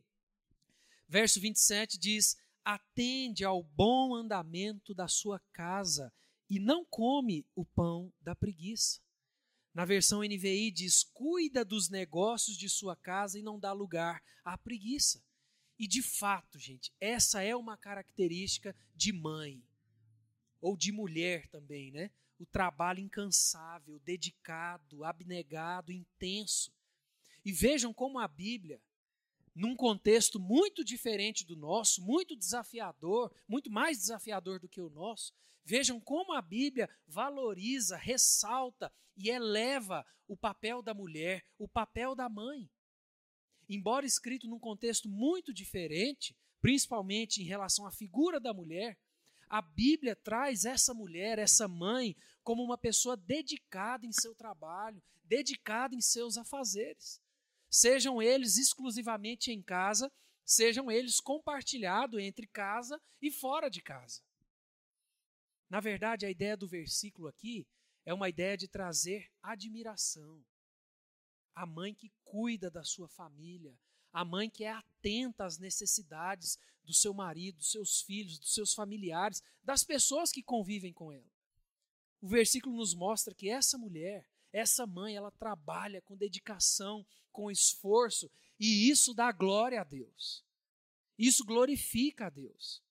Verso 1.08 1.42
27 1.42 1.98
diz: 1.98 2.38
Atende 2.64 3.44
ao 3.44 3.64
bom 3.64 4.14
andamento 4.14 4.94
da 4.94 5.08
sua 5.08 5.40
casa 5.54 6.14
e 6.50 6.60
não 6.60 6.84
come 6.84 7.46
o 7.56 7.64
pão 7.64 8.12
da 8.22 8.36
preguiça. 8.36 9.00
Na 9.74 9.86
versão 9.86 10.22
NVI 10.22 10.72
diz: 10.72 11.04
cuida 11.04 11.64
dos 11.64 11.90
negócios 11.90 12.58
de 12.58 12.68
sua 12.68 12.96
casa 12.96 13.38
e 13.38 13.44
não 13.44 13.60
dá 13.60 13.72
lugar 13.72 14.22
à 14.44 14.58
preguiça. 14.58 15.24
E 15.78 15.88
de 15.88 16.02
fato, 16.02 16.60
gente, 16.60 16.92
essa 17.00 17.42
é 17.42 17.56
uma 17.56 17.78
característica 17.78 18.76
de 18.96 19.14
mãe 19.14 19.64
ou 20.60 20.76
de 20.76 20.92
mulher 20.92 21.48
também, 21.48 21.92
né? 21.92 22.12
O 22.38 22.46
trabalho 22.46 23.00
incansável, 23.00 24.00
dedicado, 24.00 25.04
abnegado, 25.04 25.92
intenso. 25.92 26.74
E 27.46 27.52
vejam 27.52 27.94
como 27.94 28.20
a 28.20 28.28
Bíblia, 28.28 28.82
num 29.60 29.76
contexto 29.76 30.40
muito 30.40 30.84
diferente 30.84 31.46
do 31.46 31.56
nosso, 31.56 32.02
muito 32.02 32.36
desafiador, 32.36 33.32
muito 33.48 33.70
mais 33.70 33.98
desafiador 33.98 34.60
do 34.60 34.70
que 34.70 34.82
o 34.82 34.90
nosso, 34.90 35.34
Vejam 35.70 36.00
como 36.00 36.34
a 36.34 36.42
Bíblia 36.42 36.90
valoriza, 37.08 37.96
ressalta 37.96 38.92
e 39.16 39.30
eleva 39.30 40.04
o 40.28 40.36
papel 40.36 40.82
da 40.82 40.96
mulher, 40.96 41.46
o 41.60 41.68
papel 41.68 42.16
da 42.16 42.28
mãe. 42.28 42.68
Embora 43.70 44.04
escrito 44.04 44.48
num 44.48 44.58
contexto 44.58 45.08
muito 45.08 45.54
diferente, 45.54 46.36
principalmente 46.60 47.44
em 47.44 47.46
relação 47.46 47.86
à 47.86 47.92
figura 47.92 48.40
da 48.40 48.52
mulher, 48.52 48.98
a 49.48 49.62
Bíblia 49.62 50.16
traz 50.16 50.66
essa 50.66 50.92
mulher, 50.92 51.38
essa 51.38 51.68
mãe, 51.68 52.16
como 52.44 52.64
uma 52.64 52.76
pessoa 52.76 53.16
dedicada 53.16 54.08
em 54.08 54.12
seu 54.12 54.34
trabalho, 54.34 55.04
dedicada 55.24 55.94
em 55.94 56.02
seus 56.02 56.36
afazeres. 56.36 57.22
Sejam 57.70 58.22
eles 58.22 58.58
exclusivamente 58.58 59.52
em 59.52 59.62
casa, 59.62 60.12
sejam 60.44 60.90
eles 60.90 61.20
compartilhados 61.20 62.20
entre 62.20 62.48
casa 62.48 63.00
e 63.22 63.32
fora 63.32 63.70
de 63.70 63.82
casa. 63.82 64.22
Na 65.70 65.80
verdade, 65.80 66.26
a 66.26 66.32
ideia 66.32 66.58
do 66.58 66.68
versículo 66.68 67.28
aqui 67.28 67.68
é 68.04 68.14
uma 68.14 68.28
ideia 68.28 68.58
de 68.58 68.68
trazer 68.68 69.30
admiração. 69.44 70.44
A 71.54 71.66
mãe 71.66 71.94
que 71.94 72.12
cuida 72.24 72.72
da 72.72 72.84
sua 72.84 73.08
família, 73.08 73.78
a 74.12 74.26
mãe 74.26 74.50
que 74.50 74.64
é 74.64 74.72
atenta 74.72 75.46
às 75.46 75.60
necessidades 75.60 76.58
do 76.84 76.94
seu 76.94 77.14
marido, 77.14 77.58
dos 77.58 77.72
seus 77.72 78.02
filhos, 78.02 78.40
dos 78.40 78.54
seus 78.54 78.74
familiares, 78.74 79.44
das 79.64 79.84
pessoas 79.84 80.32
que 80.32 80.42
convivem 80.42 80.92
com 80.92 81.12
ela. 81.12 81.30
O 82.20 82.28
versículo 82.28 82.78
nos 82.78 82.96
mostra 82.96 83.36
que 83.36 83.50
essa 83.50 83.78
mulher, 83.78 84.28
essa 84.52 84.86
mãe, 84.86 85.16
ela 85.16 85.32
trabalha 85.32 86.02
com 86.02 86.18
dedicação, 86.18 87.06
com 87.32 87.52
esforço, 87.52 88.30
e 88.60 88.90
isso 88.90 89.14
dá 89.14 89.32
glória 89.32 89.82
a 89.82 89.84
Deus. 89.84 90.44
Isso 91.18 91.46
glorifica 91.46 92.28
a 92.28 92.30
Deus. 92.30 92.82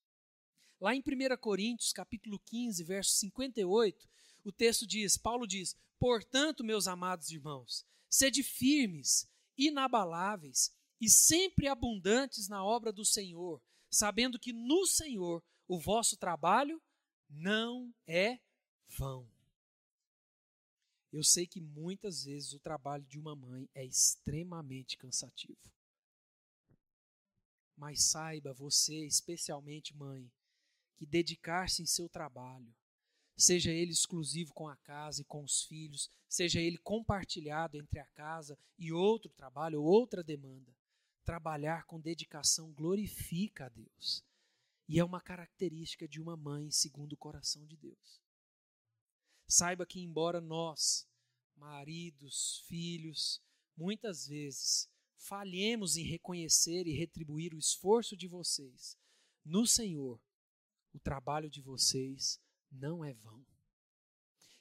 Lá 0.80 0.94
em 0.94 1.00
1 1.00 1.36
Coríntios, 1.38 1.92
capítulo 1.92 2.38
15, 2.46 2.84
verso 2.84 3.12
58, 3.12 4.08
o 4.44 4.52
texto 4.52 4.86
diz, 4.86 5.16
Paulo 5.16 5.46
diz: 5.46 5.76
"Portanto, 5.98 6.62
meus 6.62 6.86
amados 6.86 7.30
irmãos, 7.30 7.84
sede 8.08 8.42
firmes, 8.42 9.28
inabaláveis 9.56 10.72
e 11.00 11.10
sempre 11.10 11.66
abundantes 11.66 12.48
na 12.48 12.64
obra 12.64 12.92
do 12.92 13.04
Senhor, 13.04 13.60
sabendo 13.90 14.38
que 14.38 14.52
no 14.52 14.86
Senhor 14.86 15.42
o 15.66 15.78
vosso 15.78 16.16
trabalho 16.16 16.80
não 17.28 17.92
é 18.06 18.38
vão." 18.86 19.37
Eu 21.12 21.24
sei 21.24 21.46
que 21.46 21.60
muitas 21.60 22.24
vezes 22.24 22.52
o 22.52 22.60
trabalho 22.60 23.04
de 23.06 23.18
uma 23.18 23.34
mãe 23.34 23.68
é 23.74 23.84
extremamente 23.84 24.96
cansativo. 24.96 25.58
Mas 27.76 28.02
saiba 28.04 28.52
você, 28.52 29.06
especialmente 29.06 29.96
mãe, 29.96 30.30
que 30.96 31.06
dedicar-se 31.06 31.80
em 31.82 31.86
seu 31.86 32.08
trabalho, 32.08 32.74
seja 33.36 33.70
ele 33.70 33.92
exclusivo 33.92 34.52
com 34.52 34.68
a 34.68 34.76
casa 34.76 35.22
e 35.22 35.24
com 35.24 35.44
os 35.44 35.62
filhos, 35.62 36.10
seja 36.28 36.60
ele 36.60 36.76
compartilhado 36.76 37.78
entre 37.78 38.00
a 38.00 38.06
casa 38.06 38.58
e 38.76 38.92
outro 38.92 39.30
trabalho 39.30 39.80
ou 39.80 39.86
outra 39.86 40.22
demanda, 40.22 40.76
trabalhar 41.24 41.84
com 41.84 42.00
dedicação 42.00 42.72
glorifica 42.72 43.66
a 43.66 43.68
Deus. 43.68 44.24
E 44.88 44.98
é 44.98 45.04
uma 45.04 45.20
característica 45.20 46.08
de 46.08 46.20
uma 46.20 46.36
mãe 46.36 46.70
segundo 46.70 47.12
o 47.12 47.16
coração 47.16 47.64
de 47.66 47.76
Deus. 47.76 48.27
Saiba 49.48 49.86
que, 49.86 49.98
embora 50.00 50.40
nós, 50.42 51.08
maridos, 51.56 52.62
filhos, 52.68 53.40
muitas 53.74 54.26
vezes 54.28 54.88
falhemos 55.16 55.96
em 55.96 56.04
reconhecer 56.04 56.86
e 56.86 56.92
retribuir 56.92 57.54
o 57.54 57.58
esforço 57.58 58.16
de 58.16 58.28
vocês, 58.28 58.96
no 59.44 59.66
Senhor, 59.66 60.20
o 60.92 61.00
trabalho 61.00 61.48
de 61.48 61.62
vocês 61.62 62.38
não 62.70 63.02
é 63.02 63.14
vão. 63.14 63.44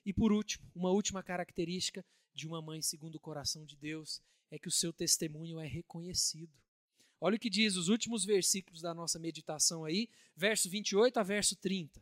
E 0.05 0.13
por 0.13 0.31
último, 0.31 0.65
uma 0.73 0.89
última 0.89 1.21
característica 1.21 2.05
de 2.33 2.47
uma 2.47 2.61
mãe 2.61 2.81
segundo 2.81 3.15
o 3.15 3.19
coração 3.19 3.65
de 3.65 3.75
Deus 3.75 4.21
é 4.49 4.57
que 4.57 4.69
o 4.69 4.71
seu 4.71 4.93
testemunho 4.93 5.59
é 5.59 5.67
reconhecido. 5.67 6.53
Olha 7.19 7.35
o 7.35 7.39
que 7.39 7.49
diz 7.49 7.75
os 7.75 7.89
últimos 7.89 8.23
versículos 8.23 8.81
da 8.81 8.93
nossa 8.93 9.19
meditação 9.19 9.83
aí, 9.83 10.07
verso 10.35 10.69
28 10.69 11.17
a 11.17 11.23
verso 11.23 11.55
30. 11.57 12.01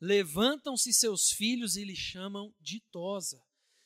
Levantam-se 0.00 0.92
seus 0.92 1.30
filhos 1.30 1.76
e 1.76 1.84
lhe 1.84 1.96
chamam 1.96 2.54
ditosa. 2.60 3.42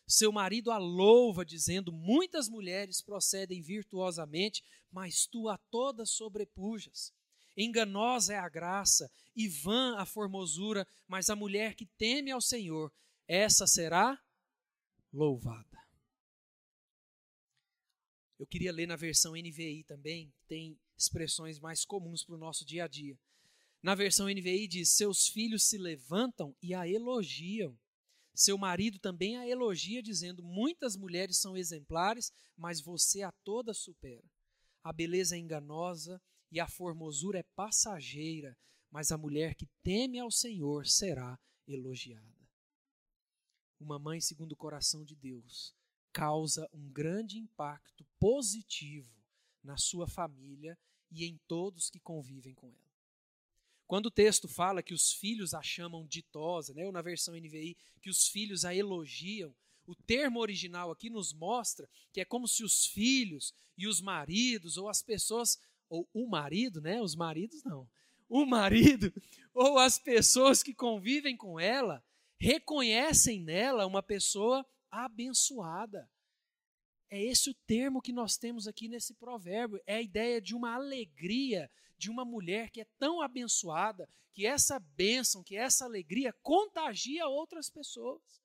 Seu 0.07 0.33
marido 0.33 0.73
a 0.73 0.79
louva, 0.79 1.45
dizendo: 1.45 1.93
Muitas 1.93 2.49
mulheres 2.49 3.00
procedem 3.00 3.62
virtuosamente, 3.62 4.64
mas 4.90 5.26
tu 5.26 5.49
a 5.49 5.57
todas 5.57 6.11
sobrepujas. 6.11 7.12
Enganosa 7.57 8.35
é 8.35 8.38
a 8.38 8.49
graça 8.49 9.11
e 9.37 9.49
vã 9.49 9.97
a 9.99 10.07
formosura, 10.07 10.87
mas 11.07 11.31
a 11.31 11.37
mulher 11.37 11.75
que 11.75 11.87
teme 11.87 12.31
ao 12.31 12.40
Senhor, 12.40 12.93
essa 13.29 13.67
será 13.67 14.21
louvada. 15.12 15.79
Eu 18.38 18.47
queria 18.47 18.73
ler 18.73 18.87
na 18.87 18.97
versão 18.97 19.33
NVI 19.33 19.85
também, 19.85 20.33
tem 20.49 20.79
expressões 20.97 21.61
mais 21.61 21.85
comuns 21.85 22.25
para 22.25 22.35
o 22.35 22.38
nosso 22.38 22.64
dia 22.64 22.85
a 22.85 22.88
dia. 22.88 23.19
Na 23.83 23.95
versão 23.95 24.27
NVI 24.27 24.69
diz: 24.69 24.91
Seus 24.91 25.27
filhos 25.27 25.65
se 25.65 25.79
levantam 25.79 26.55
e 26.63 26.75
a 26.75 26.87
elogiam. 26.87 27.79
Seu 28.35 28.59
marido 28.59 28.99
também 28.99 29.37
a 29.37 29.49
elogia, 29.49 30.03
dizendo: 30.03 30.43
Muitas 30.43 30.97
mulheres 30.97 31.39
são 31.39 31.57
exemplares, 31.57 32.33
mas 32.57 32.81
você 32.81 33.23
a 33.23 33.33
todas 33.33 33.79
supera. 33.79 34.29
A 34.83 34.93
beleza 34.93 35.37
é 35.37 35.39
enganosa 35.39 36.21
e 36.51 36.61
a 36.61 36.69
formosura 36.69 37.39
é 37.39 37.43
passageira, 37.55 38.57
mas 38.91 39.13
a 39.13 39.19
mulher 39.19 39.55
que 39.55 39.69
teme 39.83 40.19
ao 40.19 40.31
Senhor 40.31 40.87
será 40.87 41.39
elogiada. 41.67 42.27
Uma 43.79 43.99
mãe 43.99 44.21
segundo 44.21 44.53
o 44.53 44.57
coração 44.57 45.05
de 45.05 45.17
Deus 45.17 45.75
causa 46.13 46.69
um 46.73 46.91
grande 46.91 47.39
impacto 47.39 48.05
positivo 48.19 49.14
na 49.62 49.77
sua 49.77 50.07
família 50.07 50.79
e 51.11 51.25
em 51.25 51.38
todos 51.47 51.88
que 51.88 52.01
convivem 52.01 52.55
com 52.55 52.69
ela. 52.75 52.89
Quando 53.90 54.07
o 54.07 54.11
texto 54.12 54.46
fala 54.46 54.85
que 54.85 54.94
os 54.94 55.12
filhos 55.12 55.53
a 55.53 55.61
chamam 55.64 56.07
ditosa, 56.07 56.72
né, 56.72 56.87
ou 56.87 56.92
na 56.92 57.03
versão 57.03 57.35
NVI, 57.35 57.76
que 58.00 58.09
os 58.09 58.29
filhos 58.29 58.64
a 58.64 58.72
elogiam, 58.72 59.53
o 59.85 59.96
termo 59.96 60.38
original 60.38 60.92
aqui 60.92 61.11
nos 61.11 61.33
mostra 61.33 61.90
que 62.12 62.20
é 62.20 62.24
como 62.24 62.46
se 62.46 62.62
os 62.62 62.87
filhos 62.87 63.53
e 63.76 63.88
os 63.88 64.00
maridos, 64.00 64.76
ou 64.76 64.88
as 64.88 65.03
pessoas, 65.03 65.59
ou 65.88 66.09
o 66.14 66.29
marido, 66.29 66.81
né? 66.81 67.03
Os 67.03 67.16
maridos 67.16 67.64
não. 67.64 67.90
O 68.29 68.46
marido, 68.46 69.12
ou 69.53 69.76
as 69.76 69.98
pessoas 69.98 70.62
que 70.62 70.72
convivem 70.72 71.37
com 71.37 71.59
ela, 71.59 72.00
reconhecem 72.38 73.40
nela 73.40 73.88
uma 73.88 74.05
pessoa 74.05 74.64
abençoada. 74.88 76.09
É 77.11 77.20
esse 77.20 77.50
o 77.50 77.55
termo 77.66 78.00
que 78.00 78.12
nós 78.12 78.37
temos 78.37 78.68
aqui 78.68 78.87
nesse 78.87 79.14
provérbio. 79.14 79.83
É 79.85 79.96
a 79.96 80.00
ideia 80.00 80.40
de 80.40 80.55
uma 80.55 80.76
alegria 80.76 81.68
de 82.01 82.11
uma 82.11 82.25
mulher 82.25 82.71
que 82.71 82.81
é 82.81 82.87
tão 82.99 83.21
abençoada, 83.21 84.09
que 84.33 84.47
essa 84.47 84.81
bênção, 84.81 85.45
que 85.45 85.55
essa 85.55 85.85
alegria 85.85 86.33
contagia 86.43 87.29
outras 87.29 87.69
pessoas. 87.69 88.41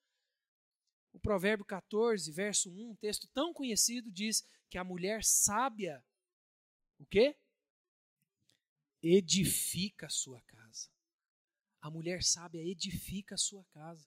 O 1.14 1.20
provérbio 1.20 1.66
14, 1.66 2.30
verso 2.34 2.70
1, 2.70 2.92
um 2.92 2.96
texto 2.98 3.30
tão 3.30 3.54
conhecido, 3.54 4.12
diz 4.12 4.46
que 4.70 4.78
a 4.78 4.84
mulher 4.84 5.24
sábia, 5.24 6.04
o 7.00 7.06
quê? 7.06 7.38
Edifica 9.02 10.08
a 10.08 10.10
sua 10.10 10.42
casa. 10.42 10.90
A 11.80 11.90
mulher 11.90 12.24
sábia 12.24 12.62
edifica 12.62 13.36
a 13.36 13.38
sua 13.38 13.64
casa. 13.66 14.06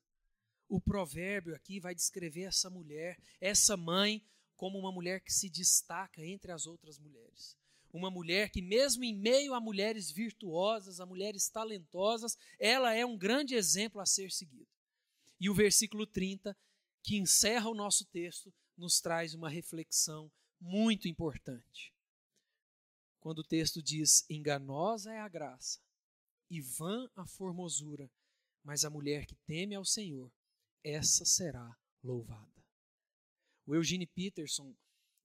O 0.68 0.78
provérbio 0.78 1.54
aqui 1.54 1.80
vai 1.80 1.94
descrever 1.94 2.42
essa 2.42 2.68
mulher, 2.68 3.18
essa 3.40 3.78
mãe, 3.78 4.22
como 4.56 4.78
uma 4.78 4.92
mulher 4.92 5.22
que 5.22 5.32
se 5.32 5.48
destaca 5.48 6.22
entre 6.22 6.52
as 6.52 6.66
outras 6.66 6.98
mulheres. 6.98 7.56
Uma 7.92 8.10
mulher 8.10 8.50
que, 8.50 8.60
mesmo 8.60 9.04
em 9.04 9.14
meio 9.14 9.54
a 9.54 9.60
mulheres 9.60 10.10
virtuosas, 10.10 11.00
a 11.00 11.06
mulheres 11.06 11.48
talentosas, 11.48 12.36
ela 12.58 12.94
é 12.94 13.04
um 13.04 13.16
grande 13.16 13.54
exemplo 13.54 14.00
a 14.00 14.06
ser 14.06 14.30
seguido. 14.30 14.68
E 15.40 15.48
o 15.48 15.54
versículo 15.54 16.06
30, 16.06 16.56
que 17.02 17.16
encerra 17.16 17.68
o 17.68 17.74
nosso 17.74 18.04
texto, 18.06 18.52
nos 18.76 19.00
traz 19.00 19.34
uma 19.34 19.48
reflexão 19.48 20.30
muito 20.60 21.08
importante. 21.08 21.94
Quando 23.20 23.40
o 23.40 23.44
texto 23.44 23.82
diz: 23.82 24.28
Enganosa 24.28 25.12
é 25.12 25.20
a 25.20 25.28
graça 25.28 25.80
e 26.50 26.60
vã 26.60 27.08
a 27.16 27.26
formosura, 27.26 28.10
mas 28.62 28.84
a 28.84 28.90
mulher 28.90 29.26
que 29.26 29.34
teme 29.46 29.74
ao 29.74 29.84
Senhor, 29.84 30.30
essa 30.84 31.24
será 31.24 31.76
louvada. 32.02 32.64
O 33.66 33.74
Eugene 33.74 34.06
Peterson, 34.06 34.74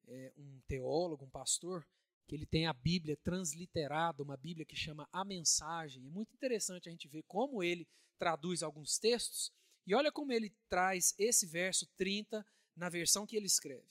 é 0.07 0.33
um 0.37 0.59
teólogo, 0.67 1.25
um 1.25 1.29
pastor, 1.29 1.87
que 2.27 2.35
ele 2.35 2.45
tem 2.45 2.65
a 2.67 2.73
Bíblia 2.73 3.17
transliterada, 3.17 4.23
uma 4.23 4.37
Bíblia 4.37 4.65
que 4.65 4.75
chama 4.75 5.07
A 5.11 5.25
Mensagem. 5.25 6.05
É 6.05 6.09
muito 6.09 6.33
interessante 6.33 6.87
a 6.87 6.91
gente 6.91 7.07
ver 7.07 7.23
como 7.23 7.63
ele 7.63 7.87
traduz 8.17 8.63
alguns 8.63 8.97
textos. 8.97 9.51
E 9.85 9.93
olha 9.93 10.11
como 10.11 10.31
ele 10.31 10.53
traz 10.69 11.13
esse 11.17 11.45
verso 11.45 11.85
30 11.97 12.45
na 12.75 12.89
versão 12.89 13.27
que 13.27 13.35
ele 13.35 13.45
escreve. 13.45 13.87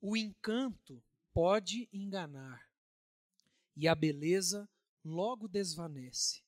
O 0.00 0.16
encanto 0.16 1.02
pode 1.32 1.88
enganar, 1.92 2.70
e 3.76 3.88
a 3.88 3.94
beleza 3.94 4.68
logo 5.04 5.48
desvanece. 5.48 6.42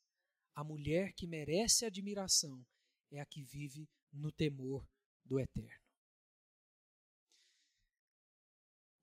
A 0.55 0.63
mulher 0.63 1.13
que 1.13 1.27
merece 1.27 1.85
admiração 1.85 2.65
é 3.11 3.21
a 3.21 3.27
que 3.27 3.43
vive 3.43 3.89
no 4.13 4.33
temor 4.33 4.87
do 5.25 5.39
eterno. 5.39 5.86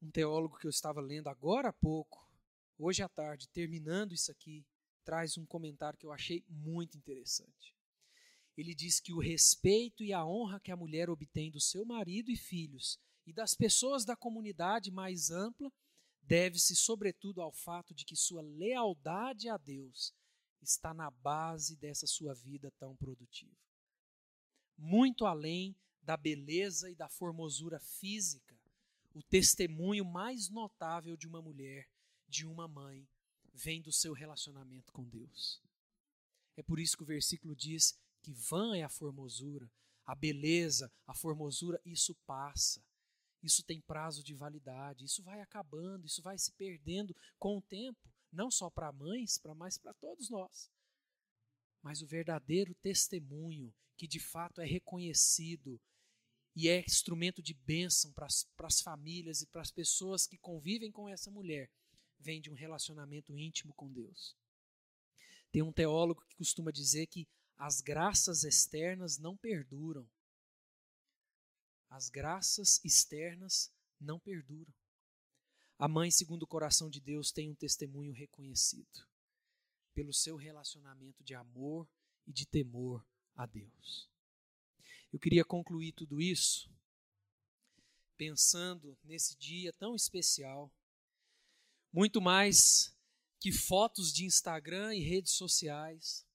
Um 0.03 0.11
teólogo 0.11 0.57
que 0.57 0.67
eu 0.67 0.69
estava 0.69 0.99
lendo 0.99 1.29
agora 1.29 1.69
há 1.69 1.73
pouco, 1.73 2.29
hoje 2.77 3.01
à 3.01 3.07
tarde, 3.07 3.47
terminando 3.47 4.13
isso 4.13 4.29
aqui, 4.29 4.65
traz 5.05 5.37
um 5.37 5.45
comentário 5.45 5.97
que 5.97 6.05
eu 6.05 6.11
achei 6.11 6.43
muito 6.49 6.97
interessante. 6.97 7.73
Ele 8.57 8.75
diz 8.75 8.99
que 8.99 9.13
o 9.13 9.19
respeito 9.19 10.03
e 10.03 10.11
a 10.11 10.25
honra 10.25 10.59
que 10.59 10.71
a 10.71 10.75
mulher 10.75 11.09
obtém 11.09 11.49
do 11.49 11.59
seu 11.59 11.85
marido 11.85 12.29
e 12.29 12.35
filhos 12.35 12.99
e 13.25 13.31
das 13.31 13.55
pessoas 13.55 14.03
da 14.03 14.15
comunidade 14.15 14.91
mais 14.91 15.31
ampla 15.31 15.71
deve-se, 16.21 16.75
sobretudo, 16.75 17.41
ao 17.41 17.51
fato 17.53 17.93
de 17.93 18.03
que 18.03 18.15
sua 18.15 18.41
lealdade 18.41 19.47
a 19.47 19.57
Deus 19.57 20.13
está 20.61 20.93
na 20.93 21.09
base 21.09 21.77
dessa 21.77 22.05
sua 22.05 22.33
vida 22.33 22.71
tão 22.77 22.95
produtiva. 22.95 23.55
Muito 24.77 25.25
além 25.25 25.75
da 26.01 26.17
beleza 26.17 26.91
e 26.91 26.95
da 26.95 27.07
formosura 27.07 27.79
física, 27.79 28.52
o 29.13 29.21
testemunho 29.21 30.03
mais 30.03 30.49
notável 30.49 31.15
de 31.15 31.27
uma 31.27 31.41
mulher, 31.41 31.87
de 32.27 32.45
uma 32.45 32.67
mãe, 32.67 33.07
vem 33.53 33.81
do 33.81 33.91
seu 33.91 34.13
relacionamento 34.13 34.91
com 34.91 35.07
Deus. 35.07 35.61
É 36.55 36.63
por 36.63 36.79
isso 36.79 36.97
que 36.97 37.03
o 37.03 37.07
versículo 37.07 37.55
diz 37.55 37.97
que 38.21 38.33
vã 38.33 38.75
é 38.75 38.83
a 38.83 38.89
formosura, 38.89 39.71
a 40.05 40.15
beleza, 40.15 40.91
a 41.05 41.13
formosura, 41.13 41.79
isso 41.85 42.15
passa. 42.25 42.83
Isso 43.41 43.61
tem 43.63 43.81
prazo 43.81 44.23
de 44.23 44.33
validade, 44.33 45.03
isso 45.03 45.21
vai 45.21 45.41
acabando, 45.41 46.05
isso 46.05 46.21
vai 46.21 46.37
se 46.37 46.51
perdendo 46.53 47.15
com 47.37 47.57
o 47.57 47.61
tempo, 47.61 48.09
não 48.31 48.49
só 48.49 48.69
para 48.69 48.91
mães, 48.91 49.37
para 49.37 49.53
mais 49.53 49.77
para 49.77 49.93
todos 49.93 50.29
nós. 50.29 50.71
mas 51.81 52.01
o 52.01 52.07
verdadeiro 52.07 52.73
testemunho, 52.75 53.73
que 53.97 54.07
de 54.07 54.19
fato 54.19 54.61
é 54.61 54.65
reconhecido 54.65 55.79
e 56.55 56.69
é 56.69 56.81
instrumento 56.81 57.41
de 57.41 57.53
bênção 57.53 58.11
para 58.13 58.27
as 58.67 58.81
famílias 58.81 59.41
e 59.41 59.47
para 59.47 59.61
as 59.61 59.71
pessoas 59.71 60.27
que 60.27 60.37
convivem 60.37 60.91
com 60.91 61.09
essa 61.09 61.31
mulher, 61.31 61.69
vem 62.19 62.39
de 62.39 62.49
um 62.49 62.53
relacionamento 62.53 63.37
íntimo 63.37 63.73
com 63.73 63.91
Deus. 63.91 64.35
Tem 65.51 65.61
um 65.61 65.73
teólogo 65.73 66.25
que 66.25 66.35
costuma 66.35 66.71
dizer 66.71 67.07
que 67.07 67.27
as 67.57 67.81
graças 67.81 68.43
externas 68.43 69.17
não 69.17 69.37
perduram. 69.37 70.09
As 71.89 72.09
graças 72.09 72.83
externas 72.83 73.71
não 73.99 74.19
perduram. 74.19 74.73
A 75.77 75.87
mãe, 75.87 76.09
segundo 76.11 76.43
o 76.43 76.47
coração 76.47 76.89
de 76.89 76.99
Deus, 76.99 77.31
tem 77.31 77.49
um 77.49 77.55
testemunho 77.55 78.13
reconhecido 78.13 79.07
pelo 79.93 80.13
seu 80.13 80.35
relacionamento 80.35 81.23
de 81.23 81.35
amor 81.35 81.87
e 82.25 82.33
de 82.33 82.45
temor 82.45 83.05
a 83.35 83.45
Deus. 83.45 84.09
Eu 85.13 85.19
queria 85.19 85.45
concluir 85.45 85.91
tudo 85.91 86.19
isso 86.19 86.67
pensando 88.17 88.97
nesse 89.03 89.37
dia 89.37 89.71
tão 89.73 89.95
especial, 89.95 90.73
muito 91.91 92.19
mais 92.19 92.97
que 93.39 93.51
fotos 93.51 94.11
de 94.11 94.25
Instagram 94.25 94.95
e 94.95 95.01
redes 95.01 95.33
sociais, 95.33 96.25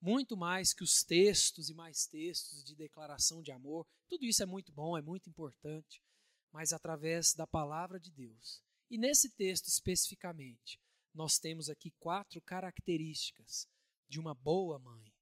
muito 0.00 0.36
mais 0.36 0.74
que 0.74 0.82
os 0.82 1.04
textos 1.04 1.70
e 1.70 1.74
mais 1.74 2.08
textos 2.08 2.64
de 2.64 2.74
declaração 2.74 3.40
de 3.40 3.52
amor. 3.52 3.86
Tudo 4.08 4.24
isso 4.24 4.42
é 4.42 4.46
muito 4.46 4.72
bom, 4.72 4.98
é 4.98 5.02
muito 5.02 5.30
importante, 5.30 6.02
mas 6.50 6.72
através 6.72 7.34
da 7.34 7.46
palavra 7.46 8.00
de 8.00 8.10
Deus. 8.10 8.60
E 8.90 8.98
nesse 8.98 9.30
texto 9.30 9.68
especificamente, 9.68 10.80
nós 11.14 11.38
temos 11.38 11.70
aqui 11.70 11.92
quatro 12.00 12.40
características 12.40 13.68
de 14.08 14.18
uma 14.18 14.34
boa 14.34 14.76
mãe 14.80 15.13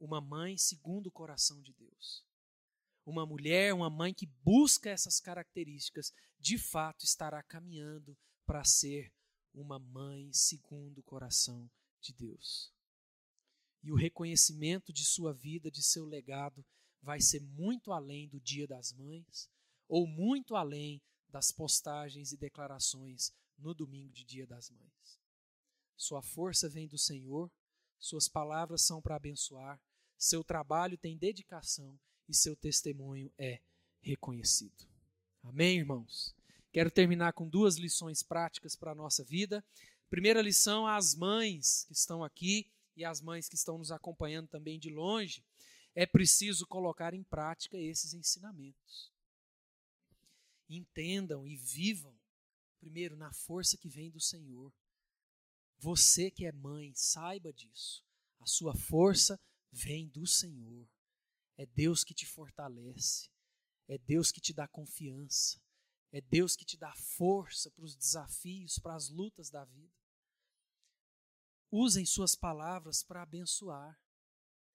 uma 0.00 0.20
mãe 0.20 0.56
segundo 0.56 1.08
o 1.08 1.12
coração 1.12 1.60
de 1.60 1.74
Deus. 1.74 2.24
Uma 3.04 3.26
mulher, 3.26 3.74
uma 3.74 3.90
mãe 3.90 4.14
que 4.14 4.26
busca 4.26 4.88
essas 4.88 5.20
características, 5.20 6.12
de 6.38 6.58
fato 6.58 7.04
estará 7.04 7.42
caminhando 7.42 8.16
para 8.46 8.64
ser 8.64 9.12
uma 9.52 9.78
mãe 9.78 10.32
segundo 10.32 10.98
o 10.98 11.02
coração 11.02 11.70
de 12.00 12.12
Deus. 12.14 12.72
E 13.82 13.92
o 13.92 13.96
reconhecimento 13.96 14.92
de 14.92 15.04
sua 15.04 15.32
vida, 15.32 15.70
de 15.70 15.82
seu 15.82 16.04
legado, 16.04 16.64
vai 17.02 17.20
ser 17.20 17.40
muito 17.40 17.92
além 17.92 18.28
do 18.28 18.40
Dia 18.40 18.66
das 18.66 18.92
Mães, 18.92 19.48
ou 19.88 20.06
muito 20.06 20.54
além 20.54 21.02
das 21.28 21.50
postagens 21.50 22.32
e 22.32 22.36
declarações 22.36 23.32
no 23.58 23.74
domingo 23.74 24.12
de 24.12 24.24
Dia 24.24 24.46
das 24.46 24.70
Mães. 24.70 25.20
Sua 25.96 26.22
força 26.22 26.68
vem 26.68 26.88
do 26.88 26.98
Senhor, 26.98 27.50
suas 27.98 28.28
palavras 28.28 28.82
são 28.82 29.00
para 29.02 29.16
abençoar, 29.16 29.80
seu 30.20 30.44
trabalho 30.44 30.98
tem 30.98 31.16
dedicação 31.16 31.98
e 32.28 32.34
seu 32.34 32.54
testemunho 32.54 33.32
é 33.38 33.58
reconhecido. 34.02 34.86
Amém, 35.42 35.78
irmãos? 35.78 36.34
Quero 36.70 36.90
terminar 36.90 37.32
com 37.32 37.48
duas 37.48 37.76
lições 37.76 38.22
práticas 38.22 38.76
para 38.76 38.92
a 38.92 38.94
nossa 38.94 39.24
vida. 39.24 39.64
Primeira 40.10 40.42
lição 40.42 40.86
às 40.86 41.14
mães 41.14 41.84
que 41.86 41.94
estão 41.94 42.22
aqui 42.22 42.70
e 42.94 43.02
às 43.02 43.22
mães 43.22 43.48
que 43.48 43.54
estão 43.54 43.78
nos 43.78 43.90
acompanhando 43.90 44.46
também 44.46 44.78
de 44.78 44.90
longe. 44.90 45.42
É 45.94 46.04
preciso 46.04 46.66
colocar 46.66 47.14
em 47.14 47.22
prática 47.22 47.78
esses 47.78 48.12
ensinamentos. 48.12 49.10
Entendam 50.68 51.48
e 51.48 51.56
vivam, 51.56 52.14
primeiro, 52.78 53.16
na 53.16 53.32
força 53.32 53.78
que 53.78 53.88
vem 53.88 54.10
do 54.10 54.20
Senhor. 54.20 54.70
Você 55.78 56.30
que 56.30 56.44
é 56.44 56.52
mãe, 56.52 56.92
saiba 56.94 57.50
disso. 57.54 58.04
A 58.38 58.46
sua 58.46 58.74
força 58.74 59.40
vem 59.72 60.08
do 60.08 60.26
Senhor. 60.26 60.88
É 61.56 61.66
Deus 61.66 62.02
que 62.04 62.14
te 62.14 62.26
fortalece. 62.26 63.28
É 63.88 63.98
Deus 63.98 64.30
que 64.30 64.40
te 64.40 64.52
dá 64.52 64.66
confiança. 64.68 65.60
É 66.12 66.20
Deus 66.20 66.56
que 66.56 66.64
te 66.64 66.76
dá 66.76 66.92
força 66.94 67.70
para 67.70 67.84
os 67.84 67.94
desafios, 67.94 68.78
para 68.78 68.94
as 68.94 69.08
lutas 69.08 69.50
da 69.50 69.64
vida. 69.64 69.94
Usem 71.70 72.04
suas 72.04 72.34
palavras 72.34 73.02
para 73.02 73.22
abençoar. 73.22 74.00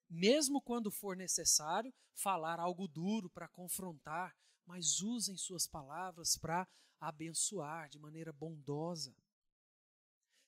Mesmo 0.10 0.62
quando 0.62 0.92
for 0.92 1.18
necessário 1.18 1.94
falar 2.14 2.60
algo 2.60 2.88
duro 2.88 3.30
para 3.30 3.50
confrontar, 3.50 4.36
mas 4.66 5.02
usem 5.02 5.36
suas 5.36 5.68
palavras 5.68 6.38
para 6.38 6.68
abençoar 7.00 7.90
de 7.90 8.00
maneira 8.00 8.32
bondosa. 8.32 9.16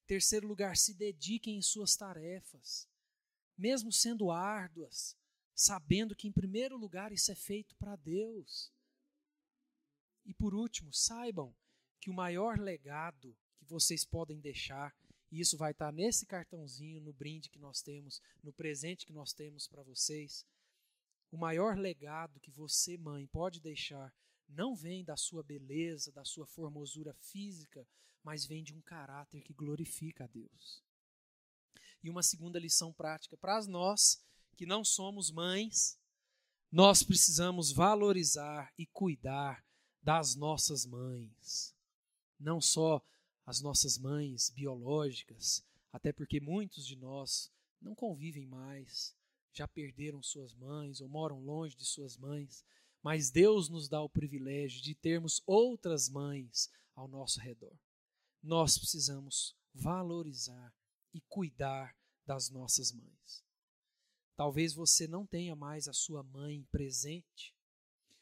Terceiro 0.06 0.48
lugar, 0.48 0.78
se 0.78 0.94
dediquem 0.94 1.58
em 1.58 1.62
suas 1.62 1.96
tarefas 1.96 2.88
mesmo 3.58 3.92
sendo 3.92 4.32
árduas, 4.32 5.16
sabendo 5.56 6.16
que, 6.16 6.28
em 6.28 6.32
primeiro 6.32 6.78
lugar, 6.78 7.12
isso 7.12 7.32
é 7.32 7.36
feito 7.36 7.76
para 7.76 7.96
Deus. 7.96 8.72
E 10.26 10.34
por 10.34 10.54
último, 10.54 10.94
saibam 10.94 11.56
que 12.00 12.10
o 12.10 12.14
maior 12.14 12.60
legado 12.60 13.36
que 13.58 13.66
vocês 13.66 14.06
podem 14.06 14.40
deixar, 14.40 14.96
e 15.32 15.40
isso 15.40 15.58
vai 15.58 15.72
estar 15.72 15.92
nesse 15.92 16.26
cartãozinho, 16.26 17.02
no 17.02 17.14
brinde 17.14 17.50
que 17.50 17.60
nós 17.60 17.82
temos, 17.82 18.22
no 18.44 18.54
presente 18.54 19.06
que 19.06 19.14
nós 19.14 19.34
temos 19.34 19.68
para 19.68 19.84
vocês, 19.84 20.46
o 21.32 21.38
maior 21.38 21.78
legado 21.78 22.40
que 22.40 22.52
você, 22.52 22.98
mãe, 22.98 23.26
pode 23.28 23.60
deixar 23.60 24.14
não 24.48 24.76
vem 24.76 25.04
da 25.04 25.18
sua 25.18 25.44
beleza, 25.44 26.12
da 26.12 26.24
sua 26.24 26.46
formosura 26.46 27.14
física, 27.14 27.86
mas 28.24 28.46
vem 28.46 28.64
de 28.64 28.74
um 28.74 28.82
caráter 28.82 29.42
que 29.42 29.54
glorifica 29.54 30.24
a 30.24 30.28
Deus. 30.28 30.84
E 32.04 32.10
uma 32.10 32.24
segunda 32.24 32.60
lição 32.60 32.94
prática 32.94 33.36
para 33.38 33.64
nós 33.66 34.22
que 34.56 34.66
não 34.66 34.84
somos 34.84 35.32
mães, 35.32 35.98
nós 36.72 37.04
precisamos 37.04 37.72
valorizar 37.72 38.74
e 38.78 38.86
cuidar 38.86 39.64
das 40.02 40.36
nossas 40.36 40.86
mães. 40.86 41.76
Não 42.40 42.60
só 42.62 43.02
as 43.46 43.62
nossas 43.62 43.98
mães 43.98 44.50
biológicas, 44.50 45.64
até 45.92 46.12
porque 46.12 46.40
muitos 46.40 46.86
de 46.86 46.96
nós 46.96 47.52
não 47.82 47.96
convivem 47.96 48.46
mais, 48.46 49.16
já 49.54 49.68
perderam 49.68 50.22
suas 50.22 50.54
mães 50.54 51.02
ou 51.02 51.08
moram 51.08 51.40
longe 51.40 51.76
de 51.76 51.86
suas 51.86 52.18
mães, 52.18 52.64
mas 53.02 53.32
Deus 53.32 53.70
nos 53.70 53.88
dá 53.88 54.02
o 54.02 54.10
privilégio 54.10 54.82
de 54.82 54.94
termos 54.94 55.42
outras 55.46 56.10
mães 56.10 56.70
ao 56.96 57.08
nosso 57.08 57.40
redor. 57.40 57.76
Nós 58.44 58.78
precisamos 58.78 59.56
valorizar 59.74 60.74
e 61.18 61.22
cuidar 61.28 61.98
das 62.26 62.50
nossas 62.52 62.92
mães. 62.92 63.44
Talvez 64.36 64.74
você 64.74 65.08
não 65.08 65.26
tenha 65.26 65.56
mais 65.56 65.88
a 65.88 65.94
sua 65.94 66.22
mãe 66.22 66.64
presente, 66.72 67.56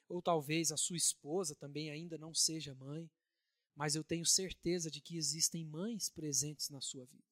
ou 0.07 0.21
talvez 0.21 0.71
a 0.71 0.77
sua 0.77 0.95
esposa 0.95 1.53
também 1.55 1.89
ainda 1.89 2.17
não 2.17 2.33
seja 2.33 2.73
mãe, 2.73 3.11
mas 3.75 3.95
eu 3.95 4.03
tenho 4.03 4.25
certeza 4.25 4.89
de 4.89 5.01
que 5.01 5.17
existem 5.17 5.65
mães 5.65 6.09
presentes 6.09 6.69
na 6.69 6.79
sua 6.79 7.05
vida. 7.05 7.27